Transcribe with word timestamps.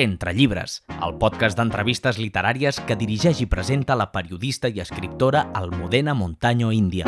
Entre 0.00 0.32
llibres, 0.32 0.78
el 1.04 1.18
podcast 1.20 1.58
d'entrevistes 1.58 2.16
literàries 2.16 2.78
que 2.88 2.94
dirigeix 2.96 3.42
i 3.44 3.46
presenta 3.52 3.92
la 4.00 4.06
periodista 4.14 4.70
i 4.72 4.80
escriptora 4.80 5.42
Almudena 5.52 6.14
Montaño 6.16 6.70
Índia. 6.72 7.04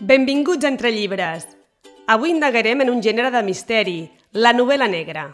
Benvinguts 0.00 0.64
a 0.64 0.74
Entre 0.74 0.90
Llibres. 0.90 1.46
Avui 2.10 2.34
indagarem 2.34 2.82
en 2.82 2.90
un 2.90 2.98
gènere 2.98 3.30
de 3.30 3.46
misteri, 3.46 3.98
la 4.34 4.50
novel·la 4.50 4.90
negra. 4.90 5.28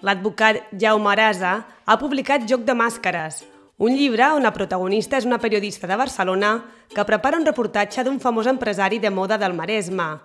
L'advocat 0.00 0.72
Jaume 0.72 1.12
Arasa 1.12 1.58
ha 1.84 2.00
publicat 2.00 2.48
Joc 2.48 2.64
de 2.64 2.72
Màscares, 2.72 3.44
un 3.78 3.96
llibre 3.96 4.28
on 4.36 4.44
la 4.44 4.52
protagonista 4.52 5.16
és 5.18 5.24
una 5.26 5.40
periodista 5.40 5.88
de 5.88 5.96
Barcelona 5.96 6.52
que 6.92 7.04
prepara 7.08 7.38
un 7.38 7.46
reportatge 7.46 8.04
d'un 8.04 8.20
famós 8.20 8.46
empresari 8.46 8.98
de 9.00 9.10
moda 9.10 9.38
del 9.38 9.56
Maresme. 9.56 10.18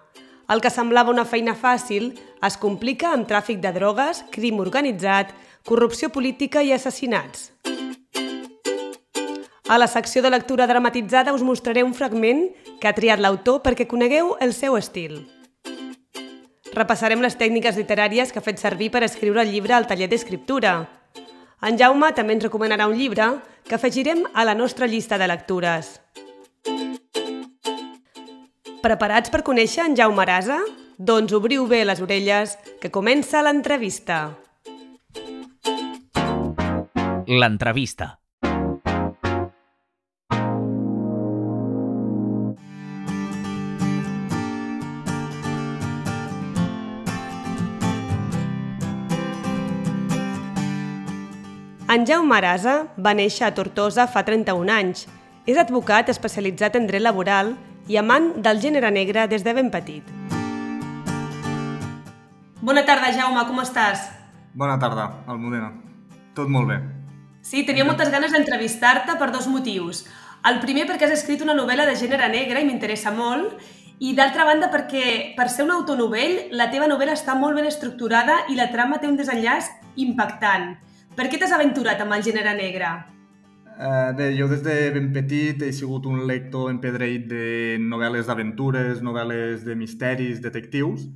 El 0.48 0.62
que 0.62 0.72
semblava 0.72 1.12
una 1.12 1.26
feina 1.26 1.56
fàcil 1.56 2.14
es 2.44 2.58
complica 2.58 3.12
amb 3.12 3.28
tràfic 3.28 3.60
de 3.64 3.72
drogues, 3.76 4.24
crim 4.32 4.60
organitzat, 4.64 5.34
corrupció 5.68 6.10
política 6.10 6.64
i 6.64 6.72
assassinats. 6.72 7.52
A 9.68 9.78
la 9.78 9.88
secció 9.88 10.22
de 10.24 10.30
lectura 10.32 10.68
dramatitzada 10.68 11.34
us 11.36 11.44
mostraré 11.44 11.84
un 11.84 11.94
fragment 11.94 12.46
que 12.80 12.88
ha 12.88 12.96
triat 12.96 13.20
l'autor 13.20 13.60
perquè 13.66 13.88
conegueu 13.88 14.38
el 14.40 14.54
seu 14.56 14.78
estil. 14.80 15.26
Repassarem 16.72 17.20
les 17.20 17.36
tècniques 17.36 17.76
literàries 17.76 18.32
que 18.32 18.40
ha 18.40 18.46
fet 18.46 18.62
servir 18.62 18.92
per 18.94 19.04
escriure 19.04 19.42
el 19.44 19.52
llibre 19.52 19.76
al 19.76 19.88
taller 19.88 20.08
d'escriptura. 20.08 20.97
En 21.66 21.78
Jaume 21.80 22.12
també 22.14 22.36
ens 22.36 22.44
recomanarà 22.46 22.86
un 22.86 22.98
llibre 22.98 23.32
que 23.66 23.76
afegirem 23.76 24.22
a 24.34 24.44
la 24.46 24.54
nostra 24.54 24.86
llista 24.86 25.18
de 25.18 25.28
lectures. 25.30 25.96
Preparats 28.84 29.34
per 29.34 29.42
conèixer 29.42 29.88
en 29.88 29.98
Jaume 29.98 30.22
Arasa? 30.22 30.60
Doncs 30.98 31.34
obriu 31.34 31.66
bé 31.66 31.82
les 31.86 32.02
orelles, 32.02 32.54
que 32.82 32.94
comença 32.94 33.42
l'entrevista. 33.42 34.38
L'entrevista. 37.28 38.14
En 51.98 52.04
Jaume 52.06 52.36
Arasa 52.38 52.74
va 53.02 53.16
néixer 53.18 53.48
a 53.48 53.56
Tortosa 53.58 54.04
fa 54.14 54.22
31 54.22 54.70
anys. 54.70 55.08
És 55.50 55.58
advocat 55.58 56.12
especialitzat 56.14 56.76
en 56.78 56.86
dret 56.86 57.02
laboral 57.02 57.56
i 57.90 57.98
amant 57.98 58.28
del 58.46 58.62
gènere 58.62 58.92
negre 58.94 59.24
des 59.32 59.42
de 59.42 59.56
ben 59.58 59.72
petit. 59.74 60.12
Bona 62.62 62.86
tarda, 62.86 63.10
Jaume, 63.18 63.48
com 63.50 63.64
estàs? 63.66 64.06
Bona 64.54 64.78
tarda, 64.78 65.10
Almudena. 65.26 65.72
Tot 66.38 66.54
molt 66.54 66.70
bé. 66.70 66.78
Sí, 67.42 67.66
tenia 67.66 67.88
moltes 67.90 68.14
ganes 68.14 68.36
d'entrevistar-te 68.36 69.18
per 69.18 69.34
dos 69.34 69.50
motius. 69.50 70.06
El 70.46 70.62
primer 70.62 70.86
perquè 70.86 71.10
has 71.10 71.18
escrit 71.18 71.42
una 71.42 71.58
novel·la 71.58 71.90
de 71.90 71.98
gènere 71.98 72.30
negre 72.30 72.62
i 72.62 72.70
m'interessa 72.70 73.10
molt, 73.10 73.58
i 73.98 74.14
d'altra 74.14 74.46
banda 74.46 74.70
perquè, 74.70 75.34
per 75.34 75.50
ser 75.50 75.66
un 75.66 75.74
autonovell, 75.74 76.44
la 76.54 76.70
teva 76.70 76.86
novel·la 76.86 77.18
està 77.18 77.34
molt 77.34 77.58
ben 77.58 77.66
estructurada 77.66 78.44
i 78.54 78.60
la 78.60 78.70
trama 78.70 79.02
té 79.02 79.10
un 79.10 79.18
desenllaç 79.18 79.74
impactant. 79.96 80.76
Per 81.18 81.26
què 81.32 81.40
t'has 81.42 81.54
aventurat 81.56 82.02
amb 82.04 82.14
el 82.14 82.22
gènere 82.22 82.52
negre? 82.54 82.90
Uh, 83.78 84.12
bé, 84.18 84.28
jo 84.38 84.46
des 84.50 84.62
de 84.66 84.74
ben 84.94 85.08
petit 85.14 85.62
he 85.66 85.72
sigut 85.74 86.06
un 86.10 86.20
lector 86.30 86.70
empedreït 86.70 87.26
de 87.30 87.46
novel·les 87.82 88.30
d'aventures, 88.30 89.02
novel·les 89.06 89.64
de 89.66 89.74
misteris, 89.78 90.42
detectius, 90.44 91.08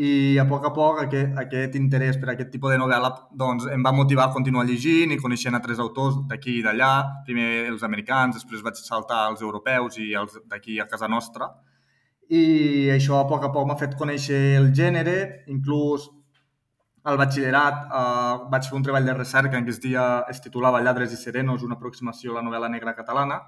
i 0.00 0.38
a 0.40 0.46
poc 0.48 0.64
a 0.64 0.72
poc 0.74 1.02
aquest, 1.04 1.36
aquest 1.44 1.76
interès 1.78 2.16
per 2.20 2.32
aquest 2.32 2.50
tipus 2.56 2.72
de 2.72 2.80
novel·la 2.80 3.12
doncs, 3.44 3.68
em 3.72 3.84
va 3.84 3.92
motivar 3.92 4.30
a 4.30 4.34
continuar 4.34 4.64
llegint 4.68 5.12
i 5.12 5.20
coneixent 5.20 5.60
altres 5.60 5.80
autors 5.84 6.16
d'aquí 6.32 6.58
i 6.58 6.64
d'allà, 6.64 6.90
primer 7.28 7.68
els 7.68 7.84
americans, 7.84 8.40
després 8.40 8.64
vaig 8.64 8.80
saltar 8.80 9.26
als 9.28 9.44
europeus 9.44 10.00
i 10.00 10.14
els 10.18 10.40
d'aquí 10.48 10.80
a 10.80 10.88
casa 10.88 11.08
nostra, 11.08 11.52
i 12.32 12.88
això 12.96 13.20
a 13.20 13.28
poc 13.28 13.44
a 13.44 13.52
poc 13.52 13.68
m'ha 13.68 13.80
fet 13.80 13.96
conèixer 14.00 14.44
el 14.56 14.72
gènere, 14.72 15.44
inclús 15.52 16.08
al 17.04 17.18
batxillerat 17.20 17.84
eh, 17.84 18.46
vaig 18.52 18.68
fer 18.68 18.76
un 18.78 18.86
treball 18.86 19.06
de 19.08 19.14
recerca 19.16 19.58
en 19.58 19.66
què 19.66 19.74
es, 19.74 19.80
dia, 19.82 20.24
es 20.32 20.40
titulava 20.44 20.80
Lladres 20.82 21.12
i 21.12 21.20
Serenos, 21.20 21.62
una 21.66 21.76
aproximació 21.76 22.32
a 22.32 22.38
la 22.38 22.44
novel·la 22.46 22.70
negra 22.72 22.94
catalana, 22.96 23.40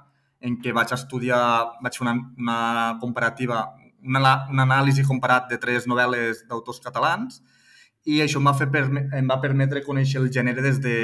en 0.44 0.58
què 0.60 0.74
vaig 0.76 0.92
estudiar, 0.92 1.42
vaig 1.82 1.96
fer 1.96 2.04
una, 2.04 2.16
una 2.36 2.58
comparativa, 3.00 3.62
una, 4.04 4.34
un 4.52 4.60
anàlisi 4.66 5.06
comparat 5.08 5.48
de 5.50 5.58
tres 5.62 5.88
novel·les 5.88 6.44
d'autors 6.50 6.82
catalans 6.84 7.40
i 8.06 8.20
això 8.22 8.38
em 8.38 8.46
va, 8.46 8.52
fer, 8.54 8.68
em 9.18 9.26
va 9.26 9.40
permetre 9.42 9.82
conèixer 9.82 10.20
el 10.20 10.28
gènere 10.30 10.62
des 10.62 10.76
de, 10.84 10.98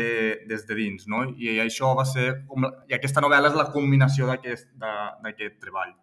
des 0.46 0.68
de 0.68 0.76
dins, 0.78 1.08
no? 1.10 1.24
I 1.34 1.56
això 1.64 1.96
va 1.98 2.04
ser, 2.06 2.28
com, 2.46 2.68
i 2.86 2.94
aquesta 2.94 3.24
novel·la 3.24 3.50
és 3.50 3.58
la 3.58 3.66
culminació 3.72 4.28
d'aquest 4.28 5.58
treball. 5.64 5.96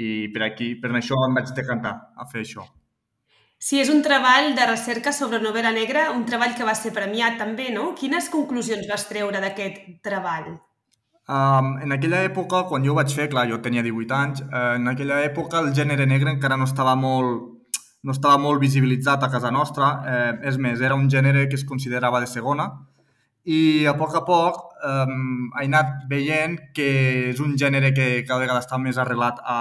I 0.00 0.30
per 0.32 0.46
aquí, 0.46 0.72
per 0.80 0.94
això 0.94 1.18
em 1.26 1.36
vaig 1.36 1.52
decantar 1.58 1.94
a 2.16 2.30
fer 2.30 2.46
això. 2.46 2.64
Sí, 3.64 3.78
és 3.80 3.88
un 3.88 4.02
treball 4.04 4.50
de 4.58 4.64
recerca 4.68 5.08
sobre 5.16 5.38
novel·la 5.40 5.70
negra, 5.72 6.10
un 6.12 6.26
treball 6.28 6.52
que 6.56 6.66
va 6.68 6.74
ser 6.76 6.92
premiat 6.92 7.38
també, 7.40 7.70
no? 7.72 7.94
Quines 7.96 8.26
conclusions 8.28 8.84
vas 8.90 9.06
treure 9.08 9.40
d'aquest 9.40 9.78
treball? 10.04 10.50
Um, 11.24 11.70
en 11.80 11.94
aquella 11.96 12.20
època, 12.26 12.66
quan 12.68 12.84
jo 12.84 12.92
ho 12.92 12.98
vaig 12.98 13.14
fer, 13.16 13.30
clar, 13.32 13.46
jo 13.48 13.62
tenia 13.64 13.84
18 13.86 14.16
anys, 14.18 14.42
uh, 14.44 14.74
en 14.76 14.92
aquella 14.92 15.22
època 15.24 15.62
el 15.64 15.72
gènere 15.78 16.04
negre 16.10 16.34
encara 16.34 16.58
no 16.60 16.68
estava 16.68 16.92
molt, 16.92 17.72
no 18.04 18.12
estava 18.12 18.36
molt 18.36 18.60
visibilitzat 18.60 19.24
a 19.24 19.32
casa 19.32 19.48
nostra. 19.48 19.94
Eh, 20.12 20.32
és 20.50 20.60
més, 20.60 20.84
era 20.84 20.98
un 21.00 21.08
gènere 21.08 21.46
que 21.48 21.56
es 21.56 21.64
considerava 21.64 22.20
de 22.20 22.28
segona 22.28 22.68
i 23.44 23.84
a 23.88 23.92
poc 23.96 24.14
a 24.16 24.22
poc 24.24 24.60
um, 24.88 25.50
he 25.60 25.66
anat 25.66 26.06
veient 26.08 26.56
que 26.76 26.86
és 27.30 27.40
un 27.44 27.56
gènere 27.60 27.92
que 27.96 28.24
cada 28.24 28.40
vegada 28.40 28.62
està 28.64 28.78
més 28.80 28.96
arrelat 29.00 29.40
a, 29.44 29.58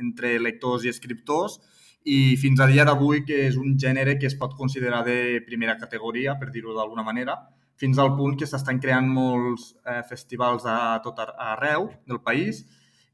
entre 0.00 0.38
lectors 0.40 0.86
i 0.86 0.92
escriptors 0.92 1.58
i 2.04 2.36
fins 2.40 2.60
a 2.60 2.66
dia 2.70 2.84
d'avui 2.88 3.24
que 3.28 3.46
és 3.46 3.56
un 3.60 3.76
gènere 3.78 4.16
que 4.18 4.28
es 4.30 4.36
pot 4.40 4.54
considerar 4.56 5.02
de 5.04 5.40
primera 5.46 5.76
categoria, 5.78 6.38
per 6.40 6.50
dir-ho 6.50 6.74
d'alguna 6.76 7.04
manera, 7.04 7.36
fins 7.80 7.98
al 7.98 8.14
punt 8.16 8.36
que 8.36 8.48
s'estan 8.48 8.80
creant 8.80 9.08
molts 9.08 9.74
eh, 9.84 10.02
festivals 10.08 10.66
a 10.68 11.00
tot 11.04 11.20
arreu 11.24 11.88
del 12.08 12.20
país 12.20 12.64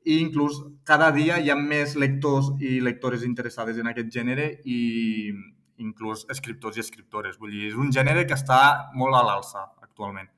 i 0.07 0.21
inclús 0.23 0.59
cada 0.87 1.11
dia 1.15 1.39
hi 1.43 1.51
ha 1.51 1.59
més 1.59 1.97
lectors 1.99 2.53
i 2.63 2.79
lectores 2.81 3.25
interessades 3.27 3.79
en 3.83 3.91
aquest 3.91 4.11
gènere 4.15 4.49
i 4.65 4.81
inclús 5.83 6.25
escriptors 6.33 6.79
i 6.79 6.83
escriptores. 6.85 7.37
Vull 7.39 7.53
dir, 7.53 7.67
és 7.73 7.77
un 7.77 7.91
gènere 7.93 8.25
que 8.27 8.39
està 8.39 8.61
molt 8.95 9.19
a 9.19 9.23
l'alça 9.27 9.67
actualment. 9.83 10.31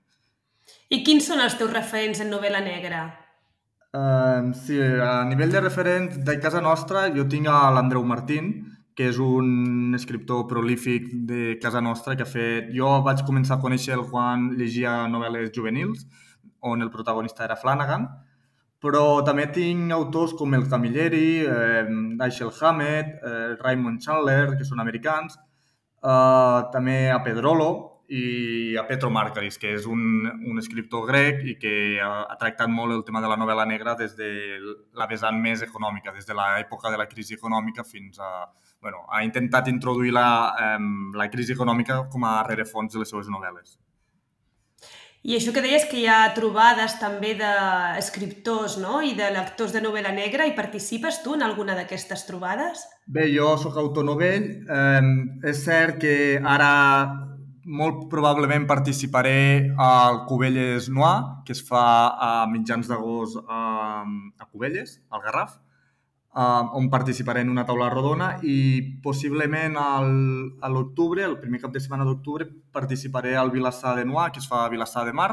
I 0.93 1.03
quins 1.05 1.29
són 1.29 1.41
els 1.45 1.57
teus 1.61 1.73
referents 1.73 2.21
en 2.25 2.33
novel·la 2.33 2.65
negra? 2.65 3.05
Uh, 3.89 4.53
sí, 4.53 4.77
a 4.77 5.25
nivell 5.25 5.51
de 5.51 5.61
referent 5.63 6.19
de 6.25 6.35
casa 6.41 6.61
nostra, 6.61 7.07
jo 7.15 7.25
tinc 7.25 7.49
l'Andreu 7.49 8.05
Martín, 8.05 8.51
que 8.95 9.07
és 9.09 9.17
un 9.23 9.95
escriptor 9.97 10.45
prolífic 10.51 11.07
de 11.31 11.57
casa 11.63 11.81
nostra 11.81 12.17
que 12.17 12.27
ha 12.27 12.29
fet... 12.29 12.69
Jo 12.75 12.99
vaig 13.07 13.23
començar 13.25 13.57
a 13.57 13.63
conèixer-lo 13.63 14.05
quan 14.11 14.51
llegia 14.59 15.07
novel·les 15.09 15.53
juvenils, 15.57 16.05
on 16.61 16.83
el 16.85 16.91
protagonista 16.91 17.47
era 17.47 17.57
Flanagan, 17.57 18.05
però 18.83 19.23
també 19.25 19.47
tinc 19.55 19.95
autors 19.95 20.35
com 20.37 20.53
el 20.55 20.69
Camilleri, 20.69 21.29
eh, 21.47 21.85
Dashiell 22.19 22.53
Hammett, 22.61 23.23
eh, 23.23 23.55
Raymond 23.63 24.03
Chandler, 24.05 24.57
que 24.59 24.67
són 24.69 24.85
americans, 24.85 25.39
eh, 26.03 26.61
també 26.75 27.09
a 27.11 27.23
Pedrolo, 27.25 27.71
i 28.09 28.77
a 28.81 28.87
Petro 28.89 29.11
Markaris, 29.13 29.59
que 29.61 29.75
és 29.77 29.85
un, 29.87 30.25
un 30.25 30.61
escriptor 30.61 31.05
grec 31.11 31.43
i 31.45 31.55
que 31.61 31.73
ha, 32.01 32.23
ha 32.25 32.37
tractat 32.41 32.71
molt 32.73 32.95
el 32.95 33.03
tema 33.05 33.21
de 33.21 33.29
la 33.29 33.37
novel·la 33.37 33.67
negra 33.69 33.95
des 33.99 34.15
de 34.17 34.31
la 34.97 35.09
vessant 35.11 35.37
més 35.37 35.61
econòmica, 35.67 36.15
des 36.17 36.25
de 36.29 36.37
l'època 36.37 36.93
de 36.95 37.01
la 37.01 37.09
crisi 37.11 37.37
econòmica 37.37 37.85
fins 37.85 38.17
a... 38.19 38.49
Bueno, 38.81 39.03
ha 39.11 39.25
intentat 39.27 39.69
introduir 39.69 40.15
la, 40.15 40.29
eh, 40.55 40.79
la 41.19 41.29
crisi 41.29 41.53
econòmica 41.53 42.07
com 42.13 42.25
a 42.25 42.39
rerefons 42.47 42.95
de 42.95 43.03
les 43.03 43.13
seves 43.13 43.29
novel·les. 43.29 43.77
I 45.29 45.35
això 45.35 45.51
que 45.53 45.61
deies 45.61 45.83
que 45.91 45.99
hi 45.99 46.07
ha 46.07 46.31
trobades 46.33 46.95
també 47.01 47.35
d'escriptors 47.37 48.79
no? 48.79 49.03
i 49.03 49.17
de 49.19 49.33
lectors 49.35 49.75
de 49.75 49.83
novel·la 49.85 50.15
negra 50.15 50.47
i 50.47 50.55
participes 50.57 51.19
tu 51.25 51.35
en 51.35 51.43
alguna 51.43 51.75
d'aquestes 51.77 52.23
trobades? 52.25 52.87
Bé, 53.05 53.27
jo 53.35 53.51
sóc 53.59 53.77
autonovell. 53.83 54.47
Eh, 54.63 55.03
és 55.51 55.65
cert 55.67 55.99
que 56.01 56.15
ara 56.39 56.71
molt 57.69 58.09
probablement 58.09 58.67
participaré 58.67 59.71
al 59.77 60.25
Cubelles 60.27 60.89
Noir, 60.89 61.45
que 61.45 61.53
es 61.53 61.63
fa 61.65 61.85
a 62.17 62.47
mitjans 62.51 62.89
d'agost 62.89 63.39
a, 63.45 64.05
a 64.05 64.49
Cubelles, 64.49 64.99
al 65.13 65.25
Garraf, 65.25 65.59
on 66.39 66.89
participaré 66.91 67.41
en 67.43 67.51
una 67.51 67.65
taula 67.67 67.89
rodona 67.91 68.37
i 68.47 68.99
possiblement 69.03 69.77
al, 69.81 70.11
a 70.61 70.69
l'octubre, 70.71 71.25
el 71.25 71.39
primer 71.41 71.61
cap 71.61 71.73
de 71.75 71.81
setmana 71.83 72.07
d'octubre, 72.07 72.47
participaré 72.73 73.35
al 73.37 73.51
Vilassar 73.51 73.97
de 73.97 74.05
Noir, 74.05 74.31
que 74.33 74.39
es 74.39 74.49
fa 74.49 74.65
a 74.65 74.69
Vilassar 74.69 75.05
de 75.07 75.13
Mar, 75.13 75.33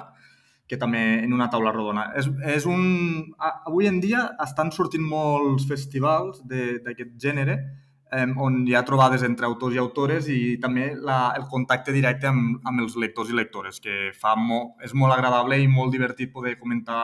que 0.68 0.80
també 0.82 1.22
en 1.22 1.34
una 1.34 1.50
taula 1.50 1.72
rodona. 1.72 2.10
És, 2.18 2.28
és 2.58 2.66
un... 2.66 3.34
Avui 3.38 3.88
en 3.88 4.00
dia 4.02 4.32
estan 4.42 4.72
sortint 4.74 5.04
molts 5.06 5.68
festivals 5.70 6.42
d'aquest 6.50 7.14
gènere 7.22 7.60
eh, 8.16 8.26
on 8.38 8.64
hi 8.68 8.76
ha 8.76 8.84
trobades 8.88 9.24
entre 9.28 9.48
autors 9.48 9.76
i 9.76 9.82
autores 9.82 10.30
i 10.32 10.58
també 10.62 10.90
la, 10.96 11.34
el 11.38 11.48
contacte 11.52 11.94
directe 11.96 12.30
amb, 12.32 12.60
amb 12.66 12.84
els 12.86 12.96
lectors 13.02 13.32
i 13.32 13.38
lectores, 13.38 13.80
que 13.84 14.12
fa 14.18 14.36
mo, 14.40 14.76
és 14.84 14.94
molt 14.94 15.16
agradable 15.16 15.60
i 15.62 15.70
molt 15.72 15.94
divertit 15.96 16.34
poder 16.34 16.58
comentar 16.60 17.02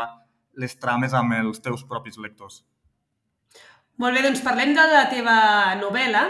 les 0.59 0.75
trames 0.79 1.13
amb 1.15 1.37
els 1.39 1.61
teus 1.63 1.83
propis 1.87 2.19
lectors. 2.19 2.61
Molt 4.01 4.17
bé, 4.17 4.23
doncs 4.25 4.41
parlem 4.41 4.73
de 4.75 4.85
la 4.89 5.05
teva 5.11 5.35
novel·la, 5.79 6.23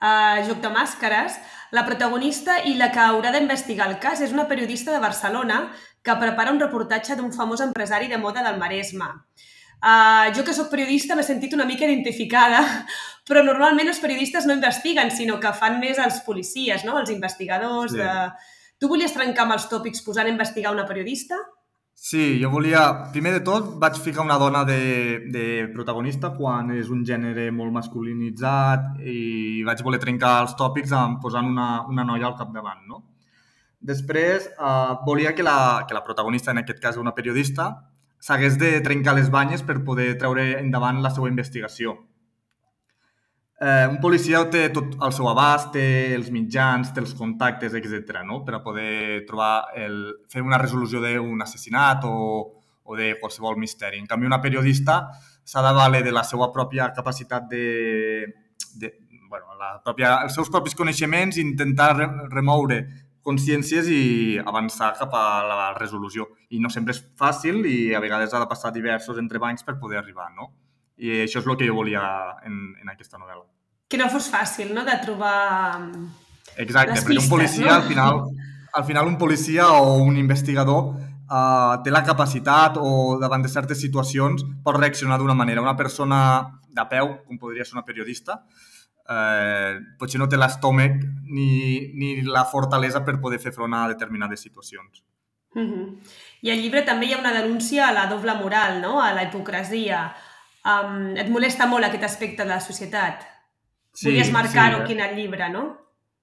eh, 0.00 0.44
Joc 0.48 0.62
de 0.62 0.70
Màscares. 0.72 1.38
La 1.72 1.86
protagonista 1.86 2.58
i 2.68 2.74
la 2.76 2.90
que 2.92 3.00
haurà 3.00 3.32
d'investigar 3.32 3.88
el 3.90 3.98
cas 3.98 4.20
és 4.20 4.32
una 4.32 4.46
periodista 4.48 4.92
de 4.92 5.00
Barcelona 5.00 5.72
que 6.02 6.18
prepara 6.20 6.52
un 6.52 6.60
reportatge 6.60 7.16
d'un 7.16 7.32
famós 7.32 7.62
empresari 7.64 8.08
de 8.08 8.18
moda 8.18 8.42
del 8.42 8.58
Maresme. 8.58 9.08
Uh, 9.82 10.30
jo 10.36 10.44
que 10.46 10.54
sóc 10.54 10.68
periodista 10.70 11.16
m'he 11.18 11.24
sentit 11.26 11.56
una 11.56 11.66
mica 11.66 11.82
identificada, 11.88 12.60
però 13.28 13.42
normalment 13.42 13.90
els 13.90 13.98
periodistes 14.02 14.46
no 14.46 14.54
investiguen, 14.54 15.10
sinó 15.10 15.40
que 15.42 15.50
fan 15.58 15.80
més 15.82 15.98
els 15.98 16.20
policies, 16.26 16.84
no? 16.86 17.00
els 17.00 17.10
investigadors. 17.10 17.96
Sí. 17.96 17.98
De... 17.98 18.52
Tu 18.78 18.90
volies 18.90 19.14
trencar 19.14 19.46
amb 19.46 19.56
els 19.56 19.66
tòpics 19.70 20.02
posant 20.06 20.26
a 20.26 20.32
investigar 20.32 20.72
una 20.74 20.86
periodista? 20.86 21.38
Sí, 22.02 22.40
jo 22.42 22.48
volia... 22.50 22.80
Primer 23.14 23.30
de 23.36 23.42
tot, 23.46 23.74
vaig 23.78 23.98
ficar 24.02 24.24
una 24.24 24.38
dona 24.38 24.64
de, 24.66 25.28
de 25.30 25.44
protagonista 25.74 26.32
quan 26.34 26.72
és 26.74 26.88
un 26.90 27.04
gènere 27.06 27.44
molt 27.54 27.70
masculinitzat 27.76 29.02
i 29.06 29.62
vaig 29.66 29.84
voler 29.86 30.00
trencar 30.02 30.32
els 30.42 30.56
tòpics 30.58 30.94
amb 30.98 31.20
posant 31.22 31.46
una, 31.52 31.68
una 31.90 32.06
noia 32.08 32.26
al 32.30 32.34
capdavant, 32.38 32.82
no? 32.90 33.04
Després, 33.82 34.48
eh, 34.50 34.92
volia 35.06 35.34
que 35.34 35.46
la, 35.46 35.84
que 35.86 35.94
la 35.94 36.02
protagonista, 36.02 36.50
en 36.50 36.62
aquest 36.62 36.82
cas 36.82 36.98
una 36.98 37.14
periodista, 37.14 37.70
s'hagués 38.22 38.56
de 38.58 38.76
trencar 38.86 39.16
les 39.18 39.28
banyes 39.34 39.64
per 39.66 39.82
poder 39.82 40.14
treure 40.18 40.44
endavant 40.60 41.00
la 41.02 41.10
seva 41.10 41.28
investigació. 41.30 41.96
Eh, 43.62 43.86
un 43.86 43.98
policia 44.02 44.40
té 44.50 44.68
tot 44.74 44.94
el 45.06 45.12
seu 45.14 45.28
abast, 45.30 45.72
té 45.74 46.14
els 46.14 46.30
mitjans, 46.34 46.90
té 46.94 47.02
els 47.02 47.14
contactes, 47.18 47.74
etc. 47.78 48.22
No? 48.26 48.40
per 48.46 48.56
a 48.58 48.62
poder 48.62 49.22
trobar 49.26 49.74
el, 49.78 49.98
fer 50.30 50.42
una 50.42 50.58
resolució 50.58 51.02
d'un 51.02 51.42
assassinat 51.42 52.06
o, 52.06 52.16
o 52.82 52.98
de 52.98 53.12
qualsevol 53.20 53.58
misteri. 53.58 53.98
En 53.98 54.08
canvi, 54.10 54.26
una 54.30 54.40
periodista 54.42 55.04
s'ha 55.44 55.62
de 55.62 55.74
valer 55.74 56.02
de 56.06 56.14
la 56.14 56.22
seva 56.26 56.50
pròpia 56.54 56.92
capacitat 56.94 57.46
de, 57.50 57.66
de 58.78 58.90
bueno, 59.30 59.54
la 59.58 59.76
pròpia, 59.82 60.20
els 60.26 60.34
seus 60.34 60.50
propis 60.50 60.74
coneixements 60.78 61.38
i 61.38 61.46
intentar 61.46 61.94
remoure 62.30 62.82
consciències 63.22 63.88
i 63.90 64.38
avançar 64.38 64.92
cap 64.98 65.14
a 65.14 65.24
la 65.46 65.70
resolució. 65.78 66.28
I 66.50 66.60
no 66.62 66.70
sempre 66.70 66.94
és 66.96 67.02
fàcil 67.18 67.62
i 67.66 67.94
a 67.94 68.02
vegades 68.02 68.34
ha 68.34 68.42
de 68.42 68.50
passar 68.50 68.72
diversos 68.74 69.20
entrebancs 69.22 69.64
per 69.66 69.78
poder 69.80 70.00
arribar, 70.00 70.30
no? 70.36 70.50
I 71.02 71.22
això 71.24 71.40
és 71.40 71.46
el 71.46 71.58
que 71.58 71.68
jo 71.68 71.78
volia 71.78 72.02
en, 72.46 72.58
en 72.80 72.92
aquesta 72.92 73.18
novel·la. 73.18 73.46
Que 73.88 74.00
no 74.00 74.08
fos 74.12 74.28
fàcil, 74.32 74.72
no?, 74.74 74.84
de 74.88 74.96
trobar 75.04 75.36
Exacte, 76.56 76.96
les 76.96 77.06
perquè 77.06 77.22
un 77.22 77.30
policia, 77.30 77.68
no? 77.68 77.74
al 77.74 77.86
final, 77.88 78.20
al 78.72 78.84
final 78.88 79.08
un 79.08 79.16
policia 79.20 79.68
o 79.78 79.96
un 80.02 80.16
investigador 80.20 80.92
uh, 80.92 81.78
té 81.84 81.92
la 81.92 82.02
capacitat 82.06 82.78
o 82.80 83.18
davant 83.20 83.44
de 83.44 83.50
certes 83.52 83.80
situacions 83.80 84.44
pot 84.64 84.78
reaccionar 84.78 85.18
d'una 85.20 85.36
manera. 85.38 85.64
Una 85.64 85.76
persona 85.76 86.18
de 86.72 86.84
peu, 86.90 87.16
com 87.26 87.38
podria 87.38 87.64
ser 87.68 87.76
una 87.76 87.86
periodista, 87.86 88.42
eh, 88.42 88.71
potser 89.98 90.20
no 90.20 90.28
té 90.30 90.38
l'estómac 90.38 91.00
ni, 91.26 91.92
ni 91.98 92.22
la 92.22 92.44
fortalesa 92.48 93.02
per 93.04 93.18
poder 93.20 93.40
fer 93.42 93.52
front 93.52 93.74
a 93.74 93.88
determinades 93.90 94.40
situacions. 94.40 95.02
Mm 95.54 95.68
-hmm. 95.68 95.86
I 96.42 96.50
al 96.50 96.60
llibre 96.62 96.82
també 96.82 97.06
hi 97.06 97.12
ha 97.12 97.18
una 97.18 97.32
denúncia 97.32 97.88
a 97.88 97.92
la 97.92 98.06
doble 98.06 98.34
moral, 98.34 98.80
no? 98.80 99.00
a 99.02 99.12
la 99.12 99.22
hipocresia. 99.22 100.14
Um, 100.64 101.16
et 101.16 101.28
molesta 101.28 101.66
molt 101.66 101.84
aquest 101.84 102.04
aspecte 102.04 102.42
de 102.42 102.48
la 102.48 102.60
societat? 102.60 103.26
Sí, 103.92 104.08
Volies 104.08 104.30
marcar-ho 104.32 104.76
sí, 104.76 104.80
eh? 104.80 104.84
aquí 104.84 104.92
en 104.92 105.00
el 105.00 105.16
llibre, 105.16 105.48
no? 105.50 105.82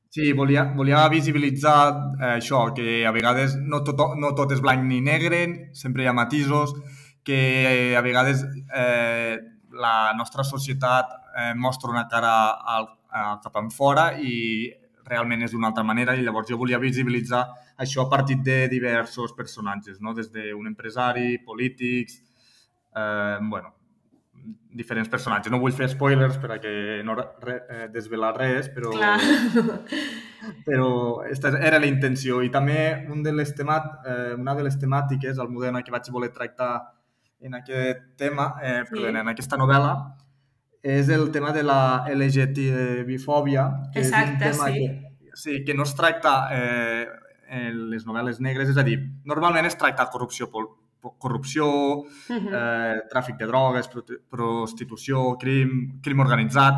Sí, 0.09 0.33
volia, 0.33 0.63
volia 0.75 1.07
visibilitzar 1.07 2.15
eh, 2.19 2.37
això, 2.39 2.73
que 2.73 3.05
a 3.05 3.11
vegades 3.11 3.55
no 3.61 3.83
tot, 3.83 4.15
no 4.17 4.33
tot 4.33 4.51
és 4.51 4.61
blanc 4.61 4.81
ni 4.83 5.01
negre, 5.01 5.69
sempre 5.73 6.03
hi 6.03 6.07
ha 6.07 6.13
matisos, 6.13 6.73
que 7.23 7.91
eh, 7.91 7.95
a 7.95 8.01
vegades 8.01 8.41
eh, 8.73 9.37
la 9.69 10.13
nostra 10.17 10.43
societat 10.43 11.13
eh, 11.39 11.53
mostra 11.55 11.91
una 11.91 12.05
cara 12.11 12.33
al, 12.75 12.89
a, 13.09 13.39
cap 13.43 13.57
en 13.61 13.71
fora 13.71 14.11
i 14.19 14.69
realment 15.09 15.41
és 15.47 15.55
d'una 15.55 15.71
altra 15.71 15.83
manera 15.83 16.13
i 16.15 16.21
llavors 16.21 16.49
jo 16.51 16.59
volia 16.59 16.77
visibilitzar 16.81 17.47
això 17.81 18.05
a 18.05 18.09
partir 18.11 18.37
de 18.45 18.67
diversos 18.69 19.33
personatges, 19.33 19.99
no? 20.01 20.13
des 20.13 20.29
d'un 20.31 20.67
empresari, 20.67 21.39
polítics, 21.45 22.19
eh, 22.95 23.37
bueno, 23.41 23.73
diferents 24.69 25.09
personatges. 25.09 25.51
No 25.51 25.59
vull 25.61 25.73
fer 25.75 25.89
spoilers 25.89 26.37
per 26.41 26.51
a 26.55 26.59
que 26.61 26.71
no 27.05 27.15
re, 27.17 27.55
eh, 27.69 27.87
desvelar 27.93 28.35
res, 28.37 28.69
però, 28.73 28.91
Clar. 28.93 29.17
però 30.67 30.89
aquesta 31.23 31.55
era 31.57 31.79
la 31.79 31.89
intenció. 31.89 32.43
I 32.45 32.51
també 32.53 33.07
un 33.09 33.23
de 33.25 33.33
les 33.33 33.55
temat, 33.55 33.89
eh, 34.05 34.33
una 34.37 34.55
de 34.55 34.67
les 34.67 34.77
temàtiques, 34.79 35.41
el 35.41 35.49
model 35.49 35.81
que 35.83 35.95
vaig 35.95 36.11
voler 36.13 36.31
tractar 36.35 36.73
en 37.41 37.55
aquest 37.55 38.17
tema, 38.19 38.53
eh, 38.61 38.83
sí. 38.83 38.93
perdó, 38.93 39.09
en 39.15 39.33
aquesta 39.33 39.57
novel·la, 39.57 39.93
és 40.81 41.09
el 41.09 41.29
tema 41.31 41.51
de 41.51 41.63
la 41.63 42.05
LGTB-fòbia, 42.07 43.65
que 43.93 44.03
Exacte, 44.03 44.49
és 44.49 44.55
un 44.55 44.59
tema 44.59 44.69
sí. 44.71 44.85
que, 44.85 45.31
sí, 45.35 45.63
que 45.65 45.73
no 45.73 45.83
es 45.83 45.95
tracta 45.95 46.35
eh, 46.55 47.05
en 47.49 47.89
les 47.91 48.05
novel·les 48.07 48.39
negres, 48.39 48.69
és 48.71 48.77
a 48.77 48.85
dir, 48.87 48.99
normalment 49.27 49.67
es 49.67 49.77
tracta 49.77 50.07
corrupció, 50.13 50.49
corrupció, 51.01 51.67
uh 51.99 52.05
-huh. 52.29 52.53
eh, 52.53 53.01
tràfic 53.11 53.37
de 53.37 53.47
drogues, 53.47 53.89
prostitució, 54.29 55.37
crim, 55.37 55.99
crim 56.01 56.19
organitzat. 56.19 56.75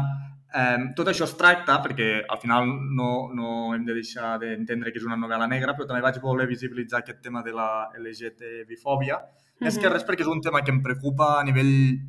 Eh, 0.53 0.77
tot 0.95 1.07
això 1.07 1.24
es 1.24 1.38
tracta, 1.38 1.81
perquè 1.81 2.25
al 2.27 2.39
final 2.39 2.68
no, 2.68 3.30
no 3.33 3.74
hem 3.74 3.86
de 3.86 3.94
deixar 3.94 4.38
d'entendre 4.39 4.92
que 4.92 5.00
és 5.00 5.06
una 5.06 5.15
novel·la 5.15 5.48
negra, 5.48 5.74
però 5.74 5.88
també 5.88 6.01
vaig 6.01 6.19
voler 6.19 6.48
visibilitzar 6.48 7.00
aquest 7.00 7.21
tema 7.21 7.42
de 7.42 7.51
la 7.51 7.89
LGTB-fòbia. 7.98 9.15
Uh 9.15 9.21
-huh. 9.21 9.68
És 9.68 9.77
que 9.77 9.89
res 9.89 10.06
perquè 10.06 10.21
és 10.21 10.27
un 10.27 10.42
tema 10.42 10.62
que 10.62 10.71
em 10.71 10.81
preocupa 10.81 11.39
a 11.39 11.44
nivell 11.44 12.00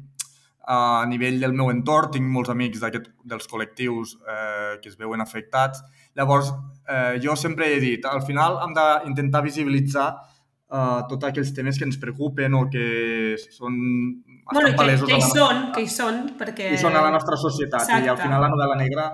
a 0.64 1.04
nivell 1.10 1.40
del 1.42 1.54
meu 1.58 1.70
entorn, 1.72 2.12
tinc 2.14 2.28
molts 2.30 2.52
amics 2.52 2.82
dels 2.82 3.48
col·lectius 3.50 4.14
eh, 4.22 4.76
que 4.82 4.92
es 4.92 4.98
veuen 4.98 5.20
afectats. 5.20 5.82
Llavors, 6.18 6.52
eh, 6.86 7.18
jo 7.22 7.34
sempre 7.36 7.72
he 7.72 7.80
dit, 7.82 8.06
al 8.06 8.22
final 8.22 8.60
hem 8.62 8.76
d'intentar 8.76 9.42
visibilitzar 9.42 10.08
eh, 10.12 11.00
tots 11.10 11.30
aquells 11.30 11.52
temes 11.56 11.78
que 11.78 11.88
ens 11.88 11.98
preocupen 11.98 12.54
o 12.54 12.66
que 12.70 13.36
són 13.42 13.78
bueno, 14.52 14.70
que, 14.70 14.96
que 15.06 15.18
hi 15.18 15.26
són, 15.32 15.66
que 15.74 15.84
hi 15.84 15.90
són, 15.90 16.22
perquè... 16.38 16.72
I 16.76 16.80
són 16.80 16.98
a 16.98 17.02
la 17.04 17.12
nostra 17.14 17.38
societat. 17.40 17.82
Exacte. 17.82 18.06
I 18.06 18.12
al 18.14 18.20
final 18.20 18.42
la 18.46 18.52
novel·la 18.52 18.78
negra 18.78 19.08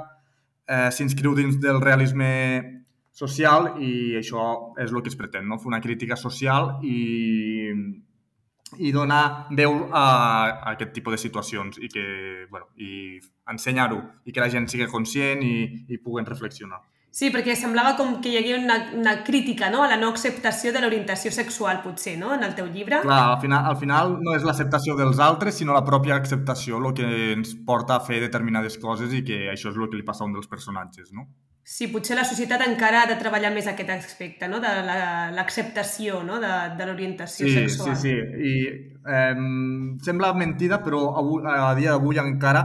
eh, 0.69 0.91
s'inscriu 0.93 1.37
dins 1.39 1.57
del 1.63 1.81
realisme 1.81 2.33
social 3.19 3.73
i 3.83 4.19
això 4.21 4.75
és 4.79 4.93
el 4.93 5.03
que 5.03 5.11
es 5.11 5.17
pretén, 5.19 5.49
no? 5.49 5.59
fer 5.59 5.73
una 5.73 5.81
crítica 5.83 6.17
social 6.17 6.77
i 6.87 7.73
i 8.79 8.93
donar 8.93 9.49
veu 9.57 9.75
a, 9.91 10.05
a 10.05 10.75
aquest 10.75 10.93
tipus 10.97 11.17
de 11.17 11.23
situacions 11.23 11.81
i 11.83 11.91
que, 11.93 12.05
bueno, 12.51 12.71
i 12.77 13.19
ensenyar-ho 13.51 13.99
i 14.25 14.33
que 14.33 14.45
la 14.45 14.51
gent 14.53 14.69
sigui 14.71 14.87
conscient 14.91 15.43
i, 15.43 15.57
i 15.89 15.99
puguen 16.03 16.29
reflexionar. 16.29 16.81
Sí, 17.19 17.31
perquè 17.35 17.55
semblava 17.57 17.95
com 17.99 18.19
que 18.23 18.31
hi 18.31 18.37
hagués 18.39 18.61
una, 18.61 18.77
una 18.95 19.15
crítica 19.25 19.71
no? 19.73 19.81
a 19.83 19.89
la 19.91 19.97
no 19.97 20.11
acceptació 20.13 20.75
de 20.75 20.83
l'orientació 20.85 21.33
sexual, 21.35 21.81
potser, 21.83 22.19
no?, 22.21 22.35
en 22.37 22.45
el 22.47 22.55
teu 22.55 22.69
llibre. 22.69 23.01
Clar, 23.03 23.23
al 23.33 23.41
final, 23.43 23.65
al 23.73 23.79
final 23.81 24.13
no 24.23 24.37
és 24.37 24.45
l'acceptació 24.47 24.95
dels 24.99 25.19
altres, 25.25 25.57
sinó 25.59 25.75
la 25.75 25.83
pròpia 25.89 26.19
acceptació 26.21 26.79
el 26.79 26.93
que 26.95 27.09
ens 27.33 27.57
porta 27.67 27.97
a 27.97 28.05
fer 28.05 28.21
determinades 28.23 28.77
coses 28.79 29.17
i 29.17 29.25
que 29.27 29.47
això 29.51 29.73
és 29.73 29.81
el 29.81 29.89
que 29.89 29.99
li 29.99 30.07
passa 30.07 30.23
a 30.23 30.29
un 30.29 30.37
dels 30.37 30.51
personatges, 30.53 31.11
no? 31.17 31.27
Sí, 31.69 31.91
potser 31.93 32.15
la 32.17 32.25
societat 32.25 32.63
encara 32.65 33.03
ha 33.03 33.09
de 33.11 33.19
treballar 33.21 33.51
més 33.53 33.67
aquest 33.69 33.91
aspecte, 33.93 34.47
no? 34.49 34.57
de 34.63 34.71
l'acceptació 35.37 36.23
no? 36.25 36.39
de, 36.41 36.53
de 36.79 36.85
l'orientació 36.89 37.45
sí, 37.45 37.57
sexual. 37.59 37.91
Sí, 37.93 38.09
sí, 38.09 38.45
i 38.49 38.53
eh, 39.05 39.35
sembla 40.07 40.31
mentida, 40.33 40.79
però 40.81 41.03
avui, 41.21 41.43
a 41.45 41.75
dia 41.77 41.93
d'avui 41.93 42.17
encara 42.23 42.63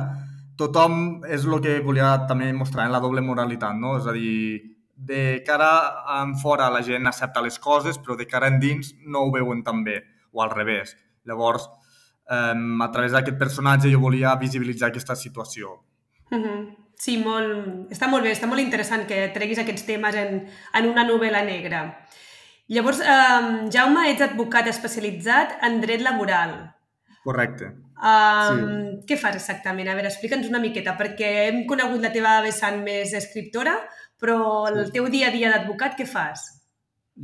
tothom 0.55 0.95
és 1.27 1.43
el 1.43 1.57
que 1.65 1.73
volia 1.83 2.13
també 2.29 2.47
mostrar 2.55 2.85
en 2.87 2.95
la 2.95 3.01
doble 3.03 3.25
moralitat, 3.25 3.75
no? 3.75 3.97
És 3.99 4.07
a 4.07 4.13
dir, 4.15 4.61
de 4.95 5.25
cara 5.43 5.71
en 6.21 6.31
fora 6.39 6.69
la 6.71 6.79
gent 6.87 7.11
accepta 7.11 7.43
les 7.43 7.59
coses, 7.59 7.99
però 7.99 8.15
de 8.15 8.29
cara 8.29 8.47
endins 8.53 8.93
no 9.03 9.25
ho 9.25 9.33
veuen 9.35 9.65
tan 9.67 9.83
bé, 9.83 9.97
o 10.31 10.45
al 10.45 10.53
revés. 10.53 10.95
Llavors, 11.27 11.67
eh, 12.29 12.55
a 12.55 12.89
través 12.95 13.11
d'aquest 13.11 13.35
personatge 13.35 13.91
jo 13.91 13.99
volia 13.99 14.37
visibilitzar 14.39 14.93
aquesta 14.93 15.19
situació. 15.19 15.75
Uh 16.31 16.39
-huh. 16.39 16.82
Sí, 17.03 17.17
molt, 17.19 17.91
està 17.91 18.07
molt 18.07 18.23
bé, 18.23 18.31
està 18.31 18.47
molt 18.47 18.63
interessant 18.63 19.03
que 19.09 19.25
treguis 19.35 19.59
aquests 19.59 19.83
temes 19.87 20.15
en, 20.19 20.43
en 20.79 20.85
una 20.87 21.03
novel·la 21.07 21.41
negra. 21.43 21.81
Llavors, 22.71 23.01
eh, 23.03 23.67
Jaume, 23.73 24.05
ets 24.13 24.23
advocat 24.23 24.69
especialitzat 24.71 25.57
en 25.67 25.81
dret 25.83 26.03
laboral. 26.05 26.55
Correcte. 27.25 27.73
Um, 28.03 28.61
sí. 28.61 29.03
Què 29.09 29.17
fas 29.19 29.35
exactament? 29.39 29.89
A 29.91 29.97
veure, 29.97 30.09
explica'ns 30.11 30.47
una 30.49 30.61
miqueta, 30.63 30.95
perquè 30.99 31.29
hem 31.49 31.61
conegut 31.67 32.03
la 32.03 32.11
teva 32.15 32.37
vessant 32.43 32.81
més 32.83 33.13
escriptora, 33.19 33.75
però 34.19 34.39
el 34.69 34.85
sí. 34.85 34.93
teu 34.97 35.07
dia 35.11 35.29
a 35.29 35.35
dia 35.35 35.51
d'advocat, 35.51 35.97
què 35.99 36.07
fas? 36.07 36.45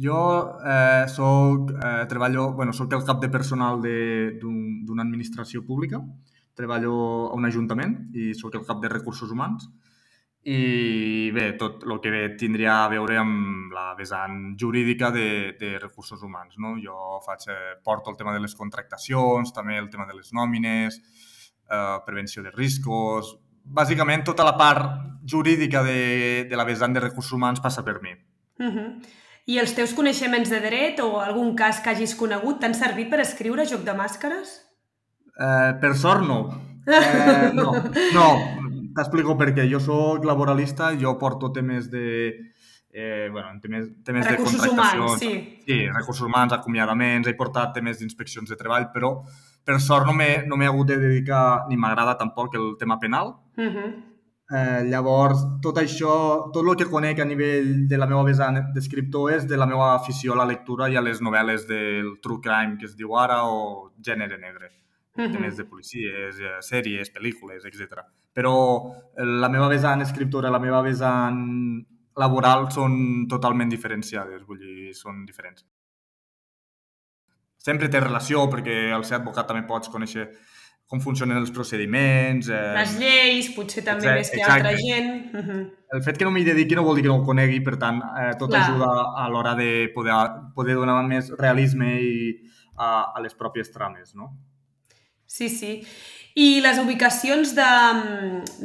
Jo 0.06 0.20
eh, 0.62 1.06
soc, 1.10 1.72
eh, 1.74 2.04
treballo, 2.12 2.52
bueno, 2.56 2.76
soc 2.78 2.94
el 2.94 3.06
cap 3.08 3.24
de 3.24 3.32
personal 3.34 3.80
d'una 3.82 4.94
un, 4.94 5.04
administració 5.04 5.64
pública, 5.66 6.04
treballo 6.60 6.94
a 7.30 7.38
un 7.40 7.48
ajuntament 7.48 7.96
i 8.14 8.34
sóc 8.36 8.60
el 8.60 8.68
cap 8.68 8.84
de 8.84 8.92
recursos 8.92 9.32
humans 9.32 9.70
i 10.50 11.32
bé, 11.36 11.52
tot 11.60 11.84
el 11.84 12.00
que 12.00 12.12
tindria 12.40 12.86
a 12.86 12.90
veure 12.92 13.18
amb 13.20 13.74
la 13.76 13.92
vessant 13.98 14.56
jurídica 14.60 15.12
de, 15.12 15.56
de 15.60 15.74
recursos 15.80 16.22
humans. 16.24 16.56
No? 16.58 16.78
Jo 16.80 17.20
faig, 17.26 17.44
eh, 17.52 17.76
porto 17.84 18.12
el 18.14 18.18
tema 18.18 18.34
de 18.34 18.40
les 18.40 18.56
contractacions, 18.56 19.52
també 19.54 19.78
el 19.78 19.90
tema 19.92 20.08
de 20.08 20.16
les 20.16 20.32
nòmines, 20.34 21.00
eh, 21.70 21.98
prevenció 22.06 22.44
de 22.44 22.56
riscos... 22.56 23.38
Bàsicament, 23.70 24.24
tota 24.26 24.42
la 24.42 24.56
part 24.58 25.26
jurídica 25.30 25.84
de, 25.86 26.46
de 26.50 26.58
la 26.58 26.64
vessant 26.66 26.96
de 26.96 27.04
recursos 27.04 27.36
humans 27.36 27.60
passa 27.62 27.84
per 27.86 28.00
mi. 28.02 28.16
Uh 28.58 28.66
-huh. 28.66 28.88
I 29.46 29.60
els 29.60 29.76
teus 29.76 29.94
coneixements 29.94 30.50
de 30.50 30.60
dret 30.60 31.00
o 31.02 31.20
algun 31.20 31.56
cas 31.56 31.80
que 31.80 31.92
hagis 31.92 32.16
conegut 32.16 32.60
t'han 32.60 32.74
servit 32.74 33.12
per 33.12 33.20
escriure 33.20 33.68
Joc 33.68 33.84
de 33.84 33.94
Màscares? 33.94 34.69
Eh, 35.40 35.74
per 35.80 35.96
sort, 35.96 36.26
no. 36.28 36.40
Eh, 36.86 37.52
no, 37.54 37.72
no, 38.14 38.28
T'explico 38.96 39.36
per 39.40 39.54
què. 39.56 39.68
Jo 39.72 39.80
sóc 39.80 40.26
laboralista, 40.28 40.92
jo 41.00 41.16
porto 41.20 41.52
temes 41.56 41.90
de... 41.92 42.08
Eh, 42.92 43.30
bueno, 43.32 43.54
temes, 43.62 43.86
temes 44.04 44.26
recursos 44.26 44.60
de 44.64 44.68
contractacions. 44.68 45.22
Humans, 45.22 45.22
sí. 45.22 45.62
sí, 45.66 45.78
recursos 45.94 46.26
humans, 46.26 46.56
acomiadaments, 46.58 47.30
he 47.30 47.36
portat 47.38 47.72
temes 47.76 48.02
d'inspeccions 48.02 48.50
de 48.50 48.58
treball, 48.58 48.90
però 48.92 49.14
per 49.64 49.78
sort 49.80 50.10
no 50.10 50.16
m'he 50.18 50.48
no 50.50 50.58
hagut 50.66 50.90
de 50.90 50.98
dedicar, 50.98 51.70
ni 51.70 51.78
m'agrada 51.78 52.18
tampoc 52.18 52.58
el 52.58 52.72
tema 52.80 52.98
penal. 53.00 53.36
Uh 53.56 53.62
mhm. 53.62 53.76
-huh. 53.78 53.92
eh, 54.58 54.84
llavors, 54.90 55.46
tot 55.62 55.78
això, 55.78 56.50
tot 56.52 56.66
el 56.66 56.76
que 56.76 56.90
conec 56.90 57.20
a 57.20 57.26
nivell 57.26 57.88
de 57.88 57.98
la 57.98 58.08
meva 58.08 58.24
vessant 58.24 58.74
d'escriptor 58.74 59.32
és 59.32 59.48
de 59.48 59.56
la 59.56 59.68
meva 59.68 59.94
afició 59.94 60.34
a 60.34 60.38
la 60.38 60.46
lectura 60.46 60.90
i 60.90 60.96
a 60.96 61.02
les 61.02 61.22
novel·les 61.22 61.68
del 61.68 62.20
true 62.20 62.42
crime, 62.42 62.78
que 62.80 62.86
es 62.86 62.96
diu 62.96 63.16
ara, 63.16 63.44
o 63.46 63.94
gènere 64.02 64.38
negre. 64.40 64.72
Uh 65.20 65.26
-huh. 65.28 65.34
Temes 65.34 65.58
de 65.58 65.66
policies, 65.66 66.40
eh, 66.40 66.58
sèries, 66.62 67.12
pel·lícules, 67.12 67.66
etc 67.66 68.08
però 68.40 68.94
eh, 69.18 69.26
la 69.26 69.50
meva 69.50 69.68
vessant 69.68 70.02
escriptora, 70.06 70.52
la 70.54 70.62
meva 70.64 70.82
vessant 70.86 71.42
laboral 72.20 72.70
són 72.72 73.28
totalment 73.32 73.72
diferenciades, 73.72 74.46
vull 74.48 74.62
dir, 74.62 74.94
són 74.96 75.26
diferents. 75.28 75.66
Sempre 77.60 77.90
té 77.92 78.00
relació, 78.00 78.46
perquè 78.52 78.94
al 78.96 79.04
ser 79.08 79.20
advocat 79.20 79.50
també 79.50 79.66
pots 79.68 79.92
conèixer 79.92 80.30
com 80.90 81.02
funcionen 81.04 81.38
els 81.38 81.52
procediments... 81.54 82.48
Eh... 82.50 82.62
Les 82.80 82.96
lleis, 82.98 83.50
potser 83.54 83.84
també 83.86 84.08
exacte, 84.08 84.22
més 84.22 84.32
que 84.32 84.40
exacte. 84.40 84.56
altra 84.56 84.80
gent. 84.80 85.12
Uh 85.36 85.44
-huh. 85.44 85.60
El 85.98 86.04
fet 86.04 86.18
que 86.18 86.26
no 86.26 86.32
m'hi 86.32 86.46
dediqui 86.48 86.76
no 86.76 86.84
vol 86.84 86.96
dir 86.96 87.04
que 87.04 87.12
no 87.12 87.20
ho 87.20 87.26
conegui, 87.26 87.60
per 87.62 87.76
tant, 87.78 88.02
eh, 88.02 88.34
tot 88.40 88.50
Clar. 88.50 88.64
ajuda 88.64 88.90
a 89.24 89.28
l'hora 89.30 89.54
de 89.56 89.92
poder, 89.94 90.16
poder 90.56 90.76
donar 90.76 91.04
més 91.04 91.30
realisme 91.38 92.02
i, 92.02 92.40
a, 92.78 93.12
a 93.16 93.22
les 93.22 93.36
pròpies 93.36 93.72
trames, 93.72 94.16
no? 94.16 94.32
Sí, 95.30 95.48
sí. 95.54 95.76
I 96.40 96.62
les 96.64 96.80
ubicacions 96.82 97.54
de, 97.58 97.70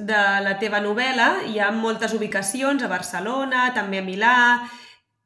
de 0.09 0.23
la 0.45 0.55
teva 0.61 0.81
novel·la, 0.81 1.45
hi 1.51 1.61
ha 1.61 1.71
moltes 1.75 2.15
ubicacions 2.17 2.83
a 2.85 2.89
Barcelona, 2.89 3.69
també 3.77 4.01
a 4.01 4.07
Milà, 4.07 4.37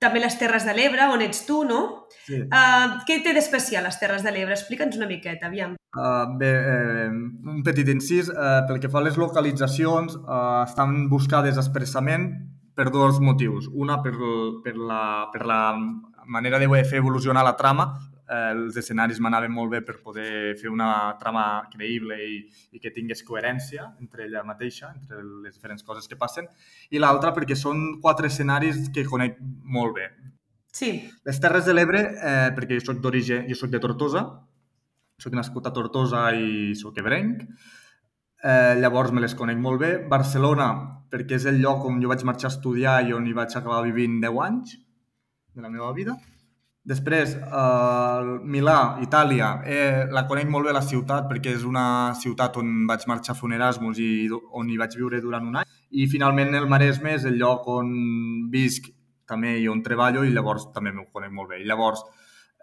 també 0.02 0.22
les 0.22 0.36
Terres 0.38 0.66
de 0.66 0.74
l'Ebre, 0.74 1.08
on 1.10 1.22
ets 1.22 1.42
tu, 1.46 1.62
no? 1.66 1.80
Sí. 2.26 2.40
Uh, 2.44 2.98
què 3.06 3.18
té 3.24 3.34
d'especial 3.34 3.86
les 3.86 3.98
Terres 3.98 4.22
de 4.26 4.34
l'Ebre? 4.34 4.54
Explica'ns 4.54 4.98
una 4.98 5.08
miqueta, 5.10 5.50
aviam. 5.50 5.74
Uh, 5.96 6.26
bé, 6.38 6.50
eh, 6.54 7.08
un 7.10 7.62
petit 7.66 7.88
incís. 7.90 8.30
Uh, 8.30 8.60
pel 8.68 8.78
que 8.82 8.90
fa 8.92 9.02
a 9.02 9.06
les 9.06 9.18
localitzacions, 9.18 10.14
uh, 10.22 10.62
estan 10.62 11.08
buscades 11.10 11.58
expressament 11.58 12.30
per 12.78 12.92
dos 12.94 13.18
motius. 13.18 13.66
Una, 13.74 13.98
per, 14.04 14.14
per, 14.62 14.76
la, 14.78 15.02
per 15.34 15.42
la 15.50 15.62
manera 16.30 16.62
de 16.62 16.70
fer 16.86 17.02
evolucionar 17.02 17.42
la 17.42 17.56
trama, 17.58 17.90
eh, 18.28 18.50
els 18.52 18.76
escenaris 18.80 19.20
m'anaven 19.20 19.52
molt 19.52 19.72
bé 19.72 19.80
per 19.84 19.98
poder 20.04 20.54
fer 20.60 20.70
una 20.72 20.90
trama 21.20 21.44
creïble 21.72 22.18
i, 22.24 22.40
i 22.72 22.82
que 22.82 22.92
tingués 22.94 23.24
coherència 23.26 23.88
entre 24.00 24.26
ella 24.26 24.44
mateixa, 24.46 24.92
entre 24.94 25.22
les 25.44 25.56
diferents 25.56 25.84
coses 25.84 26.08
que 26.08 26.18
passen, 26.20 26.48
i 26.90 27.00
l'altra 27.00 27.32
perquè 27.36 27.56
són 27.58 27.98
quatre 28.04 28.30
escenaris 28.32 28.90
que 28.94 29.06
conec 29.08 29.38
molt 29.64 29.96
bé. 29.96 30.10
Sí. 30.72 30.92
Les 31.26 31.40
Terres 31.42 31.66
de 31.66 31.74
l'Ebre, 31.74 32.04
eh, 32.14 32.50
perquè 32.54 32.78
jo 32.78 32.84
soc 32.90 33.02
d'origen, 33.02 33.48
jo 33.48 33.56
soc 33.58 33.72
de 33.72 33.80
Tortosa, 33.82 34.24
soc 35.18 35.34
nascut 35.34 35.66
a 35.66 35.74
Tortosa 35.74 36.28
i 36.38 36.74
soc 36.78 37.00
ebrenc, 37.02 37.42
eh, 38.44 38.74
llavors 38.78 39.10
me 39.12 39.24
les 39.24 39.34
conec 39.34 39.58
molt 39.58 39.80
bé. 39.82 39.92
Barcelona, 40.08 40.68
perquè 41.10 41.38
és 41.40 41.46
el 41.50 41.60
lloc 41.62 41.86
on 41.88 42.02
jo 42.02 42.10
vaig 42.12 42.22
marxar 42.28 42.50
a 42.50 42.54
estudiar 42.54 43.00
i 43.06 43.14
on 43.16 43.26
hi 43.26 43.34
vaig 43.34 43.56
acabar 43.56 43.82
vivint 43.86 44.20
10 44.22 44.42
anys 44.46 44.76
de 45.54 45.64
la 45.64 45.72
meva 45.72 45.92
vida. 45.96 46.14
Després, 46.88 47.34
eh, 47.36 48.28
Milà, 48.48 48.96
Itàlia, 49.04 49.48
eh, 49.66 50.06
la 50.10 50.22
conec 50.26 50.48
molt 50.48 50.64
bé 50.66 50.72
la 50.72 50.80
ciutat 50.80 51.26
perquè 51.28 51.52
és 51.52 51.64
una 51.68 52.14
ciutat 52.16 52.56
on 52.56 52.86
vaig 52.88 53.02
marxar 53.06 53.34
a 53.34 53.36
fer 53.36 53.44
un 53.44 53.52
Erasmus 53.52 53.98
i 54.00 54.28
on 54.32 54.70
hi 54.70 54.78
vaig 54.80 54.96
viure 54.96 55.20
durant 55.20 55.44
un 55.44 55.58
any. 55.60 55.66
I 55.90 56.06
finalment 56.08 56.54
el 56.54 56.66
Maresme 56.66 57.12
és 57.12 57.26
el 57.28 57.36
lloc 57.36 57.68
on 57.68 57.90
visc 58.50 58.88
també 59.26 59.58
i 59.60 59.68
on 59.68 59.82
treballo 59.82 60.24
i 60.24 60.32
llavors 60.32 60.70
també 60.72 60.94
m'ho 60.94 61.04
conec 61.12 61.30
molt 61.30 61.50
bé. 61.50 61.60
I 61.60 61.68
llavors, 61.68 62.00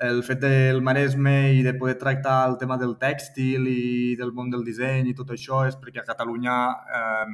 el 0.02 0.24
fet 0.24 0.42
del 0.42 0.82
Maresme 0.82 1.54
i 1.54 1.62
de 1.62 1.76
poder 1.76 2.00
tractar 2.00 2.50
el 2.50 2.58
tema 2.58 2.80
del 2.82 2.98
tèxtil 2.98 3.70
i 3.70 4.16
del 4.18 4.34
món 4.34 4.50
del 4.50 4.66
disseny 4.66 5.08
i 5.12 5.14
tot 5.14 5.30
això 5.38 5.68
és 5.70 5.78
perquè 5.78 6.02
a 6.02 6.10
Catalunya 6.10 6.58
eh, 6.98 7.30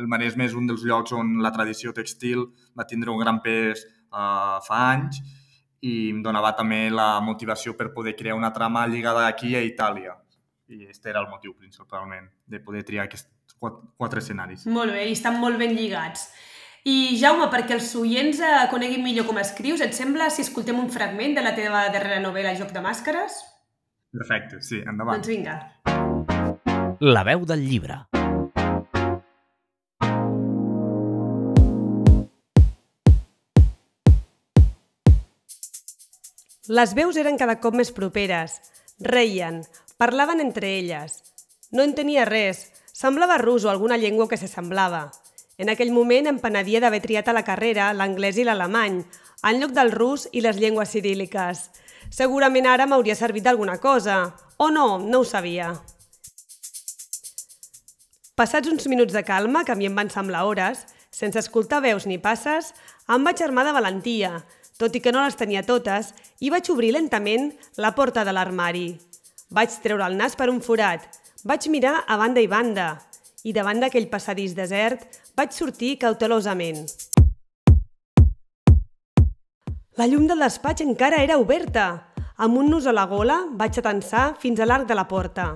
el 0.00 0.08
Maresme 0.08 0.48
és 0.48 0.56
un 0.56 0.66
dels 0.66 0.88
llocs 0.88 1.12
on 1.12 1.36
la 1.44 1.52
tradició 1.52 1.92
textil 1.92 2.48
va 2.72 2.88
tindre 2.88 3.12
un 3.12 3.20
gran 3.20 3.44
pes 3.44 3.84
eh, 3.84 4.58
fa 4.64 4.80
anys 4.96 5.20
i 5.82 6.10
em 6.12 6.22
donava 6.22 6.52
també 6.58 6.86
la 6.94 7.16
motivació 7.24 7.74
per 7.78 7.90
poder 7.94 8.14
crear 8.18 8.36
una 8.38 8.52
trama 8.54 8.86
lligada 8.86 9.26
aquí 9.26 9.56
a 9.58 9.62
Itàlia. 9.66 10.14
I 10.72 10.86
aquest 10.86 11.06
era 11.10 11.20
el 11.20 11.28
motiu 11.28 11.56
principalment, 11.58 12.30
de 12.46 12.60
poder 12.62 12.84
triar 12.86 13.08
aquests 13.08 13.56
quatre, 13.58 13.90
quatre 13.98 14.22
escenaris. 14.22 14.64
Molt 14.70 14.94
bé, 14.94 15.08
i 15.10 15.16
estan 15.18 15.40
molt 15.42 15.58
ben 15.60 15.74
lligats. 15.76 16.30
I 16.88 17.18
Jaume, 17.18 17.46
perquè 17.50 17.76
els 17.76 17.92
oients 17.98 18.40
eh, 18.42 18.54
coneguin 18.70 19.04
millor 19.04 19.26
com 19.28 19.38
escrius, 19.42 19.82
et 19.84 19.94
sembla 19.94 20.30
si 20.34 20.42
escoltem 20.46 20.78
un 20.78 20.90
fragment 20.90 21.36
de 21.38 21.44
la 21.44 21.54
teva 21.58 21.84
darrera 21.94 22.22
novel·la 22.22 22.56
Joc 22.58 22.72
de 22.74 22.82
Màscares? 22.82 23.42
Perfecte, 24.14 24.62
sí, 24.62 24.82
endavant. 24.86 25.18
Doncs 25.18 25.30
vinga. 25.30 25.60
La 27.02 27.22
veu 27.26 27.46
del 27.46 27.66
llibre. 27.66 28.02
Les 36.68 36.92
veus 36.94 37.16
eren 37.18 37.34
cada 37.34 37.56
cop 37.58 37.74
més 37.74 37.90
properes. 37.90 38.60
Reien, 39.02 39.64
parlaven 39.98 40.38
entre 40.38 40.68
elles. 40.78 41.16
No 41.74 41.82
entenia 41.82 42.22
res, 42.22 42.68
semblava 42.94 43.40
rus 43.42 43.64
o 43.66 43.70
alguna 43.70 43.98
llengua 43.98 44.28
que 44.30 44.38
s'assemblava. 44.38 45.08
En 45.58 45.72
aquell 45.72 45.90
moment 45.90 46.30
em 46.30 46.38
penedia 46.38 46.78
d'haver 46.78 47.00
triat 47.02 47.26
a 47.26 47.34
la 47.34 47.42
carrera 47.42 47.90
l'anglès 47.92 48.38
i 48.38 48.46
l'alemany, 48.46 49.00
en 49.42 49.58
lloc 49.58 49.74
del 49.74 49.90
rus 49.90 50.28
i 50.30 50.44
les 50.46 50.60
llengües 50.62 50.94
ciríliques. 50.94 51.64
Segurament 52.14 52.70
ara 52.70 52.86
m'hauria 52.86 53.18
servit 53.18 53.42
d'alguna 53.42 53.80
cosa, 53.82 54.22
o 54.56 54.70
no, 54.70 55.00
no 55.02 55.24
ho 55.24 55.26
sabia. 55.26 55.74
Passats 58.38 58.70
uns 58.70 58.86
minuts 58.86 59.12
de 59.12 59.26
calma, 59.26 59.64
que 59.66 59.74
a 59.74 59.74
mi 59.74 59.90
em 59.90 59.98
van 59.98 60.14
semblar 60.14 60.46
hores, 60.46 60.86
sense 61.10 61.42
escoltar 61.42 61.82
veus 61.82 62.06
ni 62.06 62.22
passes, 62.22 62.70
em 63.10 63.26
vaig 63.26 63.42
armar 63.42 63.66
de 63.66 63.74
valentia, 63.74 64.36
tot 64.82 64.98
i 64.98 65.02
que 65.04 65.14
no 65.14 65.22
les 65.22 65.38
tenia 65.38 65.62
totes, 65.62 66.10
i 66.42 66.50
vaig 66.50 66.66
obrir 66.74 66.90
lentament 66.96 67.52
la 67.78 67.94
porta 67.94 68.26
de 68.26 68.34
l'armari. 68.34 68.88
Vaig 69.54 69.78
treure 69.84 70.08
el 70.10 70.18
nas 70.18 70.34
per 70.34 70.50
un 70.50 70.58
forat, 70.64 71.06
vaig 71.46 71.70
mirar 71.70 72.00
a 72.08 72.18
banda 72.18 72.42
i 72.42 72.50
banda, 72.50 72.96
i 73.46 73.54
davant 73.54 73.78
d'aquell 73.82 74.10
passadís 74.10 74.56
desert 74.58 75.22
vaig 75.38 75.54
sortir 75.54 75.96
cautelosament. 76.02 76.82
La 80.00 80.08
llum 80.08 80.24
del 80.26 80.42
despatx 80.42 80.82
encara 80.82 81.20
era 81.22 81.38
oberta. 81.38 82.08
Amb 82.42 82.56
un 82.58 82.70
nus 82.72 82.86
a 82.88 82.94
la 82.96 83.04
gola 83.06 83.42
vaig 83.60 83.76
atensar 83.78 84.32
fins 84.40 84.58
a 84.58 84.66
l'arc 84.66 84.88
de 84.88 84.96
la 84.96 85.04
porta. 85.06 85.46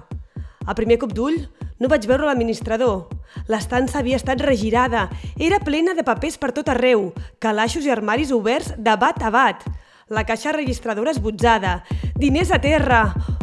A 0.67 0.75
primer 0.77 0.99
cop 1.03 1.15
d'ull 1.17 1.39
no 1.79 1.89
vaig 1.93 2.07
veure 2.09 2.25
l'administrador. 2.25 3.09
L'estança 3.53 4.01
havia 4.01 4.17
estat 4.17 4.41
regirada. 4.41 5.09
Era 5.37 5.61
plena 5.61 5.95
de 5.95 6.05
papers 6.07 6.39
per 6.41 6.53
tot 6.57 6.71
arreu, 6.73 7.11
calaixos 7.39 7.85
i 7.85 7.93
armaris 7.93 8.33
oberts 8.33 8.73
de 8.79 8.97
bat 8.97 9.21
a 9.23 9.31
bat. 9.31 9.67
La 10.09 10.25
caixa 10.25 10.55
registradora 10.57 11.13
esbotzada. 11.13 11.83
Diners 12.17 12.53
a 12.55 12.61
terra. 12.63 13.03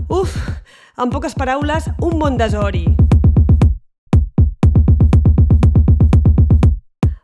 Uf! 0.09 0.37
En 0.97 1.09
poques 1.09 1.33
paraules, 1.33 1.89
un 2.01 2.19
bon 2.21 2.37
desori. 2.37 2.85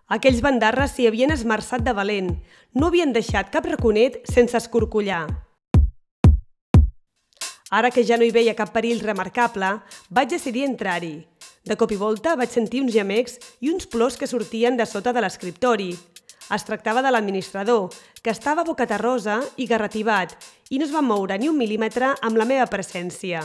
Aquells 0.09 0.41
bandarres 0.41 0.95
s'hi 0.95 1.05
havien 1.05 1.29
esmerçat 1.29 1.85
de 1.85 1.93
valent. 1.93 2.33
No 2.73 2.89
havien 2.89 3.13
deixat 3.13 3.53
cap 3.53 3.65
raconet 3.69 4.21
sense 4.25 4.57
escorcollar. 4.57 5.48
Ara 7.69 7.91
que 7.93 8.03
ja 8.03 8.17
no 8.17 8.25
hi 8.25 8.33
veia 8.33 8.55
cap 8.57 8.71
perill 8.73 9.03
remarcable, 9.05 9.75
vaig 10.09 10.31
decidir 10.31 10.65
entrar-hi. 10.65 11.19
De 11.65 11.75
cop 11.77 11.91
i 11.93 11.99
volta 12.01 12.33
vaig 12.39 12.49
sentir 12.49 12.81
uns 12.81 12.95
gemecs 12.95 13.37
i 13.61 13.69
uns 13.69 13.85
plors 13.85 14.17
que 14.17 14.27
sortien 14.27 14.77
de 14.77 14.87
sota 14.89 15.13
de 15.13 15.21
l'escriptori. 15.21 15.91
Es 16.49 16.65
tractava 16.65 17.03
de 17.05 17.11
l'administrador, 17.13 17.93
que 18.23 18.33
estava 18.33 18.65
bocaterrosa 18.65 19.37
i 19.57 19.67
garrativat 19.69 20.33
i 20.69 20.79
no 20.79 20.87
es 20.87 20.93
va 20.93 21.05
moure 21.05 21.37
ni 21.37 21.49
un 21.49 21.59
mil·límetre 21.59 22.15
amb 22.25 22.41
la 22.41 22.47
meva 22.49 22.65
presència. 22.71 23.43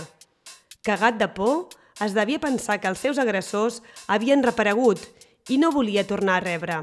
Cagat 0.85 1.21
de 1.21 1.29
por, 1.29 1.69
es 2.01 2.17
devia 2.17 2.41
pensar 2.41 2.81
que 2.81 2.89
els 2.89 3.05
seus 3.05 3.21
agressors 3.21 3.83
havien 4.09 4.43
reparegut 4.43 5.05
i 5.53 5.61
no 5.61 5.71
volia 5.71 6.07
tornar 6.09 6.41
a 6.41 6.45
rebre. 6.49 6.81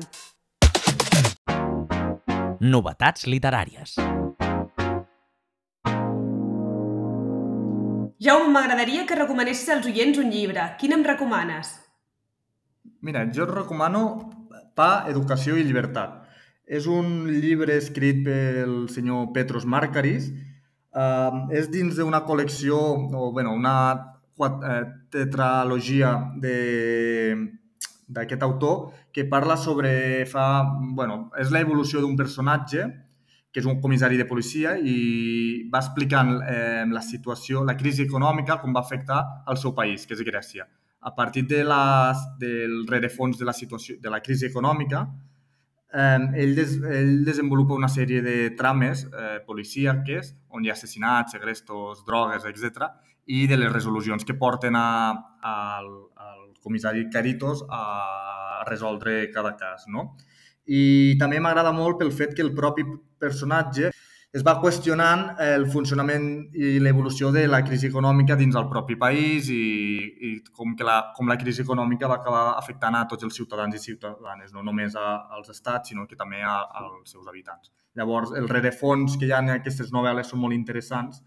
Novetats 2.62 3.26
literàries. 3.26 3.98
Jaume, 8.22 8.52
m'agradaria 8.54 9.08
que 9.10 9.16
recomanessis 9.18 9.70
als 9.74 9.88
oients 9.90 10.20
un 10.22 10.28
llibre. 10.30 10.62
Quin 10.78 10.94
em 10.94 11.02
recomanes? 11.02 11.72
Mira, 13.02 13.24
jo 13.34 13.48
recomano 13.50 14.02
Pa, 14.78 15.08
Educació 15.10 15.56
i 15.58 15.64
Llibertat. 15.66 16.20
És 16.70 16.86
un 16.86 17.26
llibre 17.34 17.74
escrit 17.82 18.22
pel 18.28 18.86
senyor 18.94 19.32
Petros 19.34 19.66
Marcaris. 19.66 20.30
Uh, 20.94 21.50
és 21.50 21.66
dins 21.74 21.98
d'una 21.98 22.22
col·lecció, 22.28 22.78
o 23.10 23.32
bueno, 23.34 23.56
una 23.58 23.76
eh, 24.38 24.86
tetralogia 25.10 26.14
d'aquest 28.06 28.44
autor 28.46 28.92
que 29.12 29.26
parla 29.26 29.58
sobre... 29.58 30.28
Fa, 30.30 30.62
bueno, 30.94 31.32
és 31.42 31.50
l'evolució 31.50 32.06
d'un 32.06 32.14
personatge 32.20 32.86
que 33.52 33.60
és 33.60 33.68
un 33.68 33.82
comissari 33.84 34.18
de 34.20 34.26
policia 34.28 34.78
i 34.78 35.68
va 35.72 35.82
explicant 35.84 36.38
eh, 36.40 36.86
la 36.88 37.02
situació, 37.04 37.66
la 37.68 37.76
crisi 37.76 38.06
econòmica, 38.08 38.62
com 38.62 38.72
va 38.74 38.84
afectar 38.86 39.22
al 39.46 39.60
seu 39.60 39.76
país, 39.76 40.06
que 40.08 40.16
és 40.16 40.24
Grècia. 40.24 40.68
A 41.02 41.12
partir 41.16 41.44
de 41.50 41.64
les, 41.68 42.24
del 42.40 42.86
rerefons 42.88 43.38
de 43.38 43.46
la 43.46 43.54
situació, 43.58 43.98
de 44.00 44.10
la 44.14 44.22
crisi 44.22 44.48
econòmica, 44.48 45.04
eh, 45.92 46.20
ell, 46.46 46.56
des, 46.56 46.78
ell 47.02 47.26
desenvolupa 47.28 47.76
una 47.76 47.92
sèrie 47.92 48.24
de 48.24 48.38
trames 48.56 49.04
eh, 49.12 49.40
policíaques 49.46 50.36
on 50.50 50.64
hi 50.64 50.72
ha 50.72 50.78
assassinats, 50.78 51.36
segrestos, 51.36 52.06
drogues, 52.08 52.48
etc 52.48 52.88
i 53.26 53.46
de 53.48 53.58
les 53.58 53.72
resolucions 53.72 54.26
que 54.26 54.34
porten 54.34 54.76
a, 54.76 55.12
a, 55.42 55.54
al 55.80 56.54
comissari 56.62 57.08
Caritos 57.10 57.66
a 57.70 58.64
resoldre 58.68 59.30
cada 59.32 59.56
cas. 59.58 59.88
No? 59.88 60.16
I 60.72 61.18
també 61.20 61.42
m'agrada 61.44 61.74
molt 61.76 62.00
pel 62.00 62.14
fet 62.16 62.36
que 62.38 62.46
el 62.46 62.54
propi 62.56 62.86
personatge 63.20 63.92
es 64.32 64.44
va 64.48 64.54
qüestionant 64.62 65.24
el 65.44 65.66
funcionament 65.72 66.28
i 66.56 66.78
l'evolució 66.80 67.34
de 67.36 67.44
la 67.52 67.60
crisi 67.68 67.90
econòmica 67.90 68.38
dins 68.40 68.56
el 68.56 68.70
propi 68.72 68.96
país 68.96 69.50
i, 69.52 69.58
i 69.60 70.30
com, 70.56 70.72
que 70.80 70.88
la, 70.88 70.96
com 71.18 71.28
la 71.28 71.36
crisi 71.42 71.66
econòmica 71.66 72.08
va 72.08 72.22
acabar 72.22 72.44
afectant 72.54 72.96
a 72.96 73.04
tots 73.12 73.28
els 73.28 73.36
ciutadans 73.36 73.76
i 73.76 73.82
ciutadanes, 73.84 74.54
no 74.56 74.64
només 74.64 74.96
a, 74.96 75.10
als 75.36 75.52
estats, 75.52 75.92
sinó 75.92 76.08
que 76.08 76.16
també 76.16 76.40
a, 76.48 76.56
als 76.80 77.12
seus 77.12 77.28
habitants. 77.28 77.74
Llavors, 78.00 78.32
el 78.40 78.48
rerefons 78.48 79.18
que 79.20 79.28
hi 79.28 79.36
ha 79.36 79.42
en 79.44 79.52
aquestes 79.58 79.92
novel·les 79.92 80.32
són 80.32 80.40
molt 80.46 80.56
interessants 80.56 81.20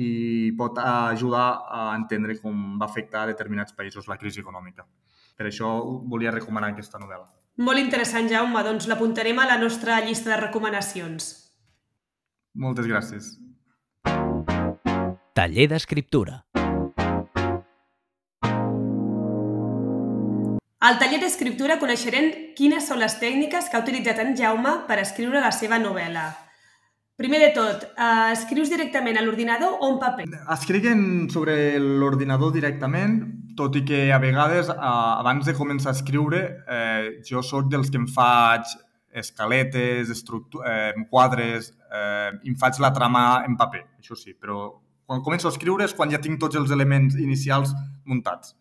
i 0.00 0.54
pot 0.56 0.80
ajudar 0.80 1.48
a 1.68 1.82
entendre 1.98 2.38
com 2.40 2.78
va 2.80 2.88
afectar 2.88 3.26
a 3.26 3.34
determinats 3.34 3.76
països 3.76 4.08
la 4.08 4.16
crisi 4.16 4.40
econòmica. 4.40 4.88
Per 5.36 5.50
això 5.50 5.68
volia 6.08 6.32
recomanar 6.32 6.72
aquesta 6.72 7.02
novel·la. 7.02 7.28
Molt 7.58 7.82
interessant, 7.82 8.28
Jaume. 8.30 8.62
Doncs 8.62 8.86
l'apuntarem 8.86 9.38
a 9.42 9.46
la 9.50 9.58
nostra 9.58 9.98
llista 10.06 10.30
de 10.30 10.40
recomanacions. 10.44 11.30
Moltes 12.54 12.86
gràcies. 12.86 13.34
Taller 15.34 15.66
d'escriptura. 15.70 16.44
Al 20.78 20.96
taller 21.02 21.18
d'escriptura 21.18 21.80
coneixerem 21.82 22.30
quines 22.58 22.86
són 22.86 23.02
les 23.02 23.18
tècniques 23.18 23.66
que 23.66 23.76
ha 23.76 23.82
utilitzat 23.82 24.22
en 24.22 24.36
Jaume 24.38 24.76
per 24.86 25.02
escriure 25.02 25.42
la 25.42 25.50
seva 25.50 25.82
novel·la. 25.82 26.47
Primer 27.18 27.40
de 27.40 27.48
tot, 27.50 27.82
eh, 27.98 28.30
escrius 28.30 28.68
directament 28.70 29.16
a 29.18 29.22
l'ordinador 29.24 29.80
o 29.82 29.88
en 29.90 29.96
paper? 29.98 30.24
Escric 30.54 30.84
sobre 31.32 31.76
l'ordinador 31.82 32.52
directament, 32.54 33.16
tot 33.58 33.74
i 33.74 33.82
que 33.82 34.12
a 34.14 34.20
vegades, 34.22 34.68
eh, 34.68 34.76
abans 34.78 35.44
de 35.44 35.52
començar 35.52 35.90
a 35.90 35.96
escriure, 35.98 36.62
eh, 36.68 37.18
jo 37.28 37.42
sóc 37.42 37.68
dels 37.68 37.90
que 37.90 37.98
em 37.98 38.06
faig 38.06 38.62
escaletes, 39.10 40.12
eh, 40.64 40.94
quadres, 41.10 41.72
eh, 41.90 42.38
em 42.44 42.54
faig 42.54 42.78
la 42.78 42.92
trama 42.92 43.42
en 43.44 43.56
paper, 43.56 43.82
això 43.98 44.14
sí, 44.14 44.36
però 44.40 44.78
quan 45.04 45.20
començo 45.20 45.48
a 45.48 45.50
escriure 45.50 45.82
és 45.82 45.94
quan 45.94 46.08
ja 46.10 46.18
tinc 46.18 46.38
tots 46.38 46.54
els 46.54 46.70
elements 46.70 47.16
inicials 47.16 47.74
muntats. 48.04 48.54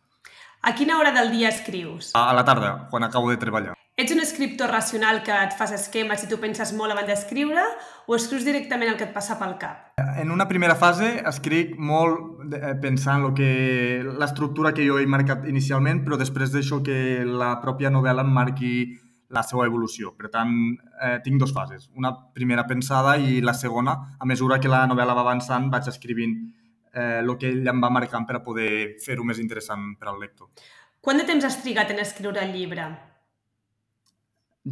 A 0.68 0.76
quina 0.76 0.98
hora 1.00 1.14
del 1.16 1.30
dia 1.32 1.48
escrius? 1.48 2.10
A, 2.14 2.34
la 2.36 2.44
tarda, 2.44 2.90
quan 2.92 3.06
acabo 3.06 3.30
de 3.30 3.38
treballar. 3.40 3.74
Ets 3.96 4.12
un 4.12 4.20
escriptor 4.20 4.68
racional 4.68 5.22
que 5.24 5.32
et 5.32 5.54
fas 5.56 5.72
esquemes 5.72 6.26
i 6.26 6.28
tu 6.28 6.42
penses 6.42 6.74
molt 6.76 6.92
abans 6.92 7.08
d'escriure 7.08 7.64
o 8.04 8.18
escrius 8.18 8.44
directament 8.44 8.92
el 8.92 8.98
que 9.00 9.08
et 9.08 9.14
passa 9.16 9.38
pel 9.40 9.56
cap? 9.62 9.94
En 10.20 10.28
una 10.36 10.50
primera 10.50 10.76
fase 10.76 11.14
escric 11.32 11.72
molt 11.80 12.52
eh, 12.60 12.74
pensant 12.84 13.24
lo 13.24 13.32
que 13.38 14.04
l'estructura 14.20 14.74
que 14.76 14.84
jo 14.84 15.00
he 15.00 15.08
marcat 15.08 15.48
inicialment, 15.48 16.04
però 16.04 16.20
després 16.20 16.52
d'això 16.52 16.82
que 16.84 17.24
la 17.24 17.54
pròpia 17.64 17.94
novel·la 17.96 18.28
em 18.28 18.36
marqui 18.42 18.74
la 19.32 19.48
seva 19.48 19.72
evolució. 19.72 20.18
Per 20.20 20.28
tant, 20.36 20.52
eh, 21.00 21.22
tinc 21.24 21.40
dues 21.40 21.56
fases. 21.56 21.88
Una 21.96 22.12
primera 22.36 22.68
pensada 22.68 23.16
i 23.16 23.40
la 23.40 23.56
segona, 23.56 23.96
a 24.20 24.28
mesura 24.28 24.60
que 24.60 24.68
la 24.68 24.84
novel·la 24.84 25.16
va 25.16 25.30
avançant, 25.30 25.72
vaig 25.72 25.88
escrivint 25.96 26.36
eh, 26.98 27.20
el 27.22 27.34
que 27.38 27.52
ell 27.54 27.70
em 27.70 27.84
va 27.84 27.92
marcant 27.94 28.26
per 28.28 28.40
a 28.40 28.44
poder 28.44 28.72
fer-ho 29.04 29.26
més 29.28 29.42
interessant 29.44 29.92
per 30.00 30.10
al 30.12 30.20
lector. 30.22 30.50
Quant 31.02 31.22
de 31.22 31.28
temps 31.30 31.46
has 31.46 31.60
trigat 31.62 31.94
en 31.94 32.02
escriure 32.04 32.42
el 32.44 32.56
llibre? 32.56 32.88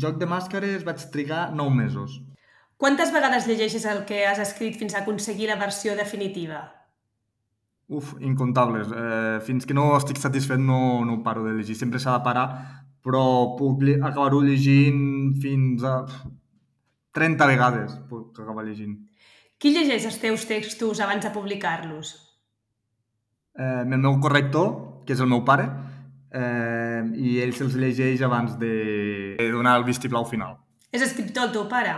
Joc 0.06 0.18
de 0.20 0.28
màscares 0.28 0.84
vaig 0.88 1.04
trigar 1.14 1.50
9 1.56 1.76
mesos. 1.76 2.18
Quantes 2.78 3.14
vegades 3.16 3.46
llegeixes 3.48 3.86
el 3.88 4.02
que 4.10 4.26
has 4.28 4.42
escrit 4.44 4.76
fins 4.76 4.96
a 4.96 5.04
aconseguir 5.04 5.48
la 5.48 5.60
versió 5.62 5.96
definitiva? 5.96 6.66
Uf, 7.88 8.16
incontables. 8.20 8.90
Eh, 8.90 9.40
fins 9.46 9.68
que 9.70 9.78
no 9.78 9.94
estic 9.96 10.20
satisfet 10.20 10.60
no, 10.60 11.06
no 11.06 11.22
paro 11.24 11.46
de 11.46 11.54
llegir. 11.54 11.78
Sempre 11.80 12.02
s'ha 12.04 12.18
de 12.18 12.26
parar, 12.26 12.48
però 13.06 13.56
puc 13.60 13.86
acabar-ho 13.96 14.42
llegint 14.44 15.38
fins 15.40 15.86
a 15.86 16.00
30 17.16 17.48
vegades 17.48 17.96
puc 18.10 18.42
acabar 18.44 18.66
llegint. 18.66 18.98
Qui 19.66 19.72
llegeix 19.74 20.04
els 20.06 20.20
teus 20.22 20.44
textos 20.46 21.00
abans 21.02 21.24
de 21.26 21.32
publicar-los? 21.34 22.10
Eh, 23.58 23.82
el 23.82 23.96
meu 23.98 24.20
corrector, 24.22 24.68
que 25.08 25.16
és 25.16 25.24
el 25.26 25.32
meu 25.32 25.42
pare, 25.48 25.66
eh, 26.30 27.02
i 27.18 27.40
ell 27.42 27.56
se'ls 27.58 27.74
llegeix 27.82 28.22
abans 28.22 28.60
de 28.62 28.76
donar 29.56 29.74
el 29.80 29.88
vistiplau 29.90 30.30
final. 30.30 30.60
És 30.94 31.02
escriptor 31.02 31.50
el 31.50 31.58
teu 31.58 31.66
pare? 31.66 31.98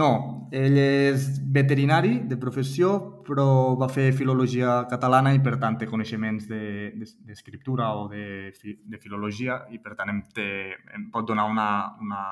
No, 0.00 0.08
ell 0.56 0.80
és 0.80 1.28
veterinari 1.60 2.16
de 2.32 2.40
professió, 2.40 2.96
però 3.28 3.76
va 3.76 3.92
fer 3.92 4.08
filologia 4.16 4.80
catalana 4.88 5.36
i 5.36 5.44
per 5.44 5.58
tant 5.60 5.76
té 5.76 5.92
coneixements 5.92 6.48
d'escriptura 6.48 7.92
de, 8.08 8.16
de, 8.16 8.48
o 8.48 8.64
de, 8.64 8.76
de 8.96 9.04
filologia 9.04 9.66
i 9.68 9.84
per 9.84 9.92
tant 9.92 10.16
em, 10.16 10.24
té, 10.32 10.50
em 10.96 11.10
pot 11.12 11.28
donar 11.28 11.50
una, 11.52 11.70
una, 12.00 12.28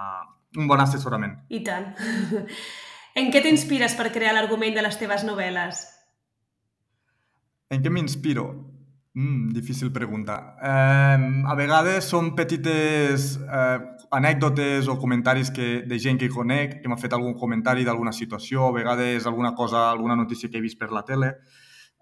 un 0.56 0.70
bon 0.70 0.80
assessorament. 0.80 1.42
I 1.52 1.66
tant. 1.66 1.92
en 3.18 3.30
què 3.34 3.42
t'inspires 3.42 3.94
per 3.98 4.12
crear 4.14 4.34
l'argument 4.36 4.74
de 4.74 4.84
les 4.84 4.98
teves 5.00 5.24
novel·les? 5.26 5.84
En 7.74 7.82
què 7.84 7.90
m'inspiro? 7.92 8.48
Mm, 9.18 9.50
difícil 9.52 9.90
pregunta. 9.92 10.36
Eh, 10.62 11.44
a 11.50 11.54
vegades 11.58 12.06
són 12.12 12.30
petites 12.38 13.32
eh, 13.42 13.78
anècdotes 14.14 14.88
o 14.88 14.98
comentaris 15.02 15.50
que, 15.50 15.82
de 15.90 15.98
gent 15.98 16.20
que 16.20 16.30
conec, 16.30 16.78
que 16.82 16.88
m'ha 16.88 17.00
fet 17.00 17.16
algun 17.16 17.34
comentari 17.40 17.84
d'alguna 17.84 18.14
situació, 18.14 18.68
a 18.68 18.76
vegades 18.76 19.26
alguna 19.26 19.54
cosa, 19.58 19.88
alguna 19.90 20.16
notícia 20.16 20.48
que 20.48 20.60
he 20.60 20.64
vist 20.64 20.78
per 20.78 20.92
la 20.94 21.02
tele. 21.08 21.34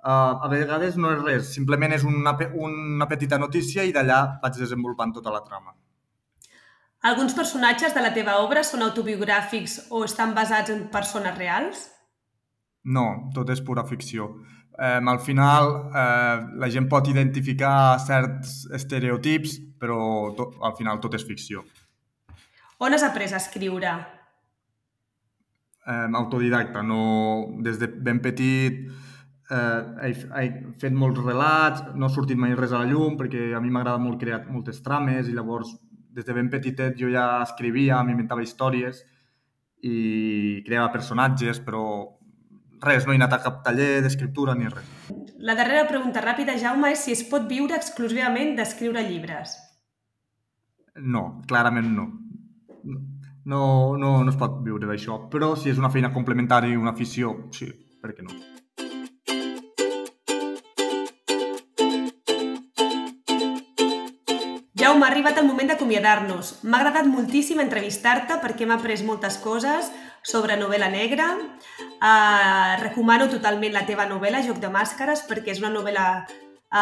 Uh, 0.07 0.39
a 0.45 0.49
vegades 0.53 0.95
no 1.01 1.09
és 1.11 1.23
res, 1.25 1.49
simplement 1.57 1.91
és 1.91 2.05
una, 2.07 2.37
una 2.63 3.09
petita 3.11 3.41
notícia 3.43 3.83
i 3.83 3.91
d'allà 3.97 4.39
vaig 4.43 4.61
desenvolupant 4.61 5.17
tota 5.17 5.33
la 5.35 5.41
trama. 5.43 5.73
Alguns 7.07 7.37
personatges 7.39 7.95
de 7.95 8.03
la 8.03 8.11
teva 8.15 8.41
obra 8.43 8.65
són 8.67 8.83
autobiogràfics 8.83 9.87
o 9.95 10.03
estan 10.05 10.35
basats 10.35 10.73
en 10.75 10.89
persones 10.91 11.37
reals? 11.39 11.87
No, 12.83 13.31
tot 13.35 13.51
és 13.55 13.63
pura 13.63 13.87
ficció 13.87 14.31
eh, 14.79 15.01
al 15.05 15.21
final 15.21 15.91
eh, 15.95 16.47
la 16.59 16.69
gent 16.69 16.89
pot 16.89 17.09
identificar 17.09 17.99
certs 18.03 18.67
estereotips, 18.77 19.59
però 19.81 20.35
tot, 20.37 20.57
al 20.63 20.77
final 20.77 21.01
tot 21.01 21.17
és 21.17 21.25
ficció. 21.25 21.65
On 22.79 22.93
has 22.93 23.05
après 23.07 23.33
a 23.33 23.41
escriure? 23.41 23.97
Eh, 25.87 26.07
autodidacta, 26.21 26.83
no... 26.83 27.53
Des 27.63 27.79
de 27.81 27.89
ben 27.89 28.21
petit 28.21 28.83
eh, 29.51 29.83
he, 30.03 30.13
he 30.13 30.47
fet 30.81 30.93
molts 30.93 31.23
relats, 31.23 31.85
no 31.95 32.09
ha 32.09 32.13
sortit 32.13 32.39
mai 32.39 32.57
res 32.59 32.75
a 32.75 32.83
la 32.83 32.91
llum 32.91 33.17
perquè 33.17 33.53
a 33.55 33.63
mi 33.63 33.71
m'agrada 33.71 34.03
molt 34.03 34.21
crear 34.21 34.45
moltes 34.51 34.83
trames 34.85 35.31
i 35.31 35.37
llavors 35.37 35.73
des 36.17 36.25
de 36.25 36.33
ben 36.33 36.49
petitet 36.49 36.97
jo 36.97 37.11
ja 37.13 37.43
escrivia, 37.45 38.01
m'inventava 38.03 38.45
històries 38.45 39.03
i 39.85 40.63
creava 40.65 40.89
personatges, 40.95 41.61
però 41.61 41.83
res, 42.81 43.05
no 43.05 43.13
he 43.13 43.21
anat 43.21 43.37
a 43.37 43.43
cap 43.45 43.61
taller 43.67 44.01
d'escriptura 44.05 44.57
ni 44.57 44.71
res. 44.73 44.89
La 45.45 45.55
darrera 45.59 45.85
pregunta 45.89 46.25
ràpida, 46.25 46.57
Jaume, 46.59 46.95
és 46.97 47.05
si 47.05 47.13
es 47.13 47.23
pot 47.29 47.45
viure 47.51 47.77
exclusivament 47.77 48.57
d'escriure 48.57 49.05
llibres. 49.05 49.59
No, 50.97 51.43
clarament 51.47 51.93
no. 51.93 52.09
no, 53.45 53.63
no, 54.01 54.13
no 54.25 54.33
es 54.33 54.41
pot 54.41 54.63
viure 54.65 54.89
d'això. 54.89 55.27
Però 55.33 55.53
si 55.55 55.69
és 55.69 55.79
una 55.79 55.93
feina 55.93 56.15
complementària 56.15 56.73
i 56.73 56.81
una 56.81 56.97
afició, 56.97 57.37
sí, 57.53 57.69
per 58.01 58.17
què 58.17 58.25
no? 58.25 58.56
Jaume, 64.87 65.03
ha 65.03 65.09
arribat 65.11 65.39
el 65.41 65.49
moment 65.49 65.67
d'acomiadar-nos. 65.67 66.61
M'ha 66.63 66.79
agradat 66.79 67.09
moltíssim 67.11 67.59
entrevistar-te 67.59 68.37
perquè 68.39 68.69
m'ha 68.69 68.77
après 68.79 69.01
moltes 69.03 69.35
coses 69.43 69.89
sobre 70.23 70.55
novel·la 70.61 70.87
negra. 70.93 71.27
Uh, 71.99 72.77
recomano 72.85 73.27
totalment 73.33 73.75
la 73.75 73.83
teva 73.89 74.07
novel·la, 74.07 74.45
Joc 74.47 74.61
de 74.63 74.71
Màscares, 74.71 75.25
perquè 75.27 75.57
és 75.57 75.63
una 75.65 75.73
novel·la 75.75 76.07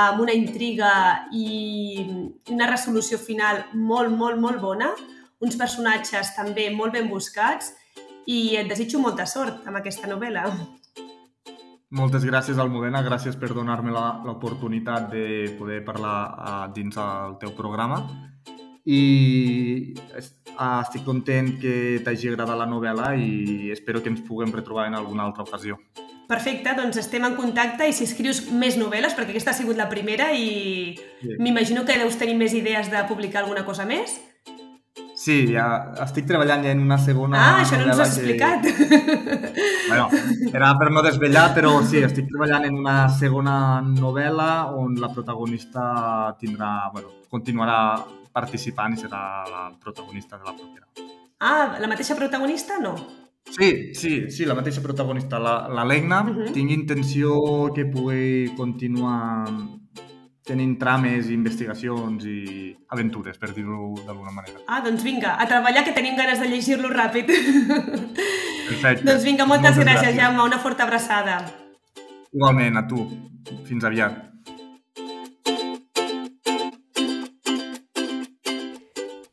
amb 0.02 0.20
una 0.20 0.36
intriga 0.36 0.92
i 1.32 2.04
una 2.52 2.68
resolució 2.68 3.16
final 3.16 3.64
molt, 3.72 4.12
molt, 4.12 4.36
molt 4.36 4.60
bona, 4.60 4.92
uns 5.40 5.56
personatges 5.56 6.36
també 6.36 6.68
molt 6.76 6.92
ben 6.98 7.08
buscats 7.08 7.72
i 8.28 8.58
et 8.60 8.68
desitjo 8.68 9.00
molta 9.00 9.24
sort 9.24 9.64
amb 9.64 9.80
aquesta 9.80 10.12
novel·la. 10.12 10.50
Moltes 11.94 12.24
gràcies, 12.26 12.58
Almudena. 12.58 13.04
Gràcies 13.06 13.36
per 13.38 13.52
donar-me 13.54 13.92
l'oportunitat 13.94 15.12
de 15.12 15.26
poder 15.58 15.78
parlar 15.86 16.16
uh, 16.34 16.64
dins 16.74 16.96
el 16.98 17.36
teu 17.38 17.52
programa. 17.54 18.00
I 18.84 19.94
uh, 20.02 20.24
estic 20.80 21.04
content 21.06 21.52
que 21.62 22.00
t'hagi 22.02 22.32
agradat 22.32 22.58
la 22.58 22.66
novel·la 22.66 23.12
i 23.14 23.70
espero 23.70 24.02
que 24.02 24.10
ens 24.10 24.24
puguem 24.26 24.50
retrobar 24.52 24.88
en 24.90 24.98
alguna 24.98 25.28
altra 25.28 25.46
ocasió. 25.46 25.78
Perfecte, 26.26 26.74
doncs 26.74 26.98
estem 26.98 27.22
en 27.28 27.38
contacte 27.38 27.86
i 27.86 27.94
si 27.94 28.08
escrius 28.08 28.42
més 28.50 28.78
novel·les, 28.80 29.14
perquè 29.14 29.30
aquesta 29.30 29.52
ha 29.52 29.58
sigut 29.60 29.78
la 29.78 29.90
primera 29.90 30.32
i 30.34 30.96
sí. 30.96 31.36
m'imagino 31.38 31.84
que 31.86 31.98
deus 32.00 32.18
tenir 32.18 32.34
més 32.40 32.56
idees 32.58 32.90
de 32.90 33.06
publicar 33.06 33.44
alguna 33.44 33.62
cosa 33.68 33.86
més. 33.86 34.18
Sí, 35.24 35.36
ja 35.54 35.66
estic 36.04 36.26
treballant 36.28 36.66
ja 36.66 36.72
en 36.74 36.82
una 36.84 36.98
segona 37.00 37.38
Ah, 37.40 37.62
això 37.62 37.78
no 37.80 37.86
ens 37.88 38.00
has 38.02 38.18
que... 38.18 38.34
explicat. 38.34 38.66
Bueno, 39.88 40.08
era 40.50 40.72
per 40.80 40.88
no 40.90 41.02
desvetllar, 41.04 41.50
però 41.56 41.74
sí, 41.86 42.00
estic 42.02 42.26
treballant 42.28 42.64
en 42.66 42.76
una 42.80 43.08
segona 43.12 43.56
novel·la 43.84 44.50
on 44.74 44.96
la 45.00 45.10
protagonista 45.12 45.84
tindrà, 46.40 46.90
bueno, 46.92 47.12
continuarà 47.30 47.78
participant 48.34 48.96
i 48.96 49.00
serà 49.00 49.20
la 49.48 49.66
protagonista 49.80 50.40
de 50.40 50.48
la 50.48 50.56
propera. 50.56 51.12
Ah, 51.40 51.76
la 51.78 51.88
mateixa 51.90 52.16
protagonista 52.18 52.80
no? 52.80 52.96
Sí, 53.50 53.94
sí, 53.94 54.30
sí, 54.30 54.44
la 54.48 54.56
mateixa 54.56 54.82
protagonista, 54.82 55.38
la, 55.38 55.68
la 55.68 55.84
Legna. 55.84 56.22
Uh 56.22 56.34
-huh. 56.34 56.52
Tinc 56.52 56.70
intenció 56.70 57.72
que 57.74 57.84
pugui 57.84 58.52
continuar 58.56 59.46
tenint 60.44 60.76
trames, 60.78 61.30
investigacions 61.32 62.24
i 62.28 62.74
aventures, 62.92 63.38
per 63.40 63.50
dir-ho 63.56 63.94
d'alguna 64.04 64.32
manera. 64.34 64.60
Ah, 64.68 64.82
doncs 64.84 65.02
vinga, 65.02 65.38
a 65.40 65.46
treballar, 65.48 65.84
que 65.86 65.94
tenim 65.96 66.18
ganes 66.18 66.40
de 66.40 66.50
llegir-lo 66.50 66.90
ràpid. 66.92 67.32
Perfecte. 68.68 69.04
doncs 69.08 69.24
vinga, 69.24 69.48
moltes, 69.48 69.72
moltes 69.72 69.80
gràcies, 69.80 70.12
gràcies, 70.12 70.20
Jaume. 70.20 70.44
Una 70.44 70.60
forta 70.60 70.84
abraçada. 70.84 71.40
Igualment, 72.32 72.76
a 72.76 72.84
tu. 72.88 73.08
Fins 73.64 73.84
aviat. 73.84 74.20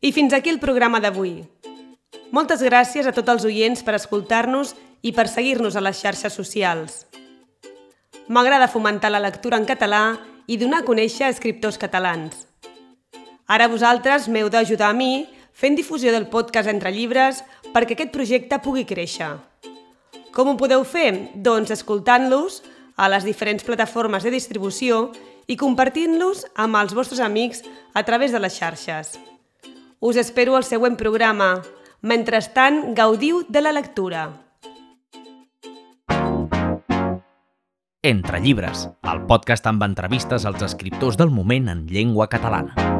I 0.01 0.11
fins 0.15 0.33
aquí 0.33 0.49
el 0.49 0.59
programa 0.59 0.99
d'avui. 1.03 1.43
Moltes 2.31 2.63
gràcies 2.63 3.05
a 3.05 3.11
tots 3.11 3.29
els 3.29 3.45
oients 3.45 3.83
per 3.83 3.93
escoltar-nos 3.99 4.73
i 5.03 5.11
per 5.11 5.27
seguir-nos 5.27 5.75
a 5.75 5.83
les 5.83 5.99
xarxes 5.99 6.33
socials. 6.33 7.05
M'agrada 8.31 8.71
fomentar 8.71 9.11
la 9.11 9.19
lectura 9.19 9.59
en 9.59 9.67
català 9.67 10.30
i 10.47 10.57
donar 10.57 10.81
a 10.81 10.87
conèixer 10.87 11.29
escriptors 11.29 11.77
catalans. 11.81 12.47
Ara 13.47 13.67
vosaltres 13.67 14.29
m'heu 14.31 14.49
d'ajudar 14.49 14.89
a 14.91 14.97
mi 14.97 15.27
fent 15.53 15.75
difusió 15.75 16.11
del 16.11 16.29
podcast 16.31 16.69
Entre 16.71 16.91
Llibres 16.91 17.43
perquè 17.73 17.97
aquest 17.97 18.13
projecte 18.15 18.61
pugui 18.63 18.85
créixer. 18.87 19.33
Com 20.31 20.47
ho 20.47 20.57
podeu 20.57 20.85
fer? 20.87 21.33
Doncs 21.35 21.73
escoltant-los 21.75 22.61
a 22.95 23.09
les 23.11 23.25
diferents 23.27 23.65
plataformes 23.67 24.23
de 24.23 24.31
distribució 24.31 25.09
i 25.51 25.57
compartint-los 25.59 26.45
amb 26.55 26.79
els 26.79 26.95
vostres 26.95 27.19
amics 27.19 27.65
a 27.93 28.05
través 28.07 28.31
de 28.31 28.39
les 28.39 28.55
xarxes. 28.55 29.17
Us 29.99 30.17
espero 30.17 30.55
al 30.55 30.63
següent 30.63 30.95
programa. 30.97 31.59
Mentrestant, 32.01 32.95
gaudiu 32.97 33.43
de 33.49 33.61
la 33.61 33.75
lectura. 33.75 34.29
Entre 38.03 38.39
llibres, 38.41 38.87
el 39.11 39.19
podcast 39.29 39.67
amb 39.69 39.83
entrevistes 39.85 40.47
als 40.49 40.63
escriptors 40.65 41.19
del 41.21 41.29
moment 41.29 41.69
en 41.69 41.83
llengua 41.85 42.25
catalana. 42.33 42.90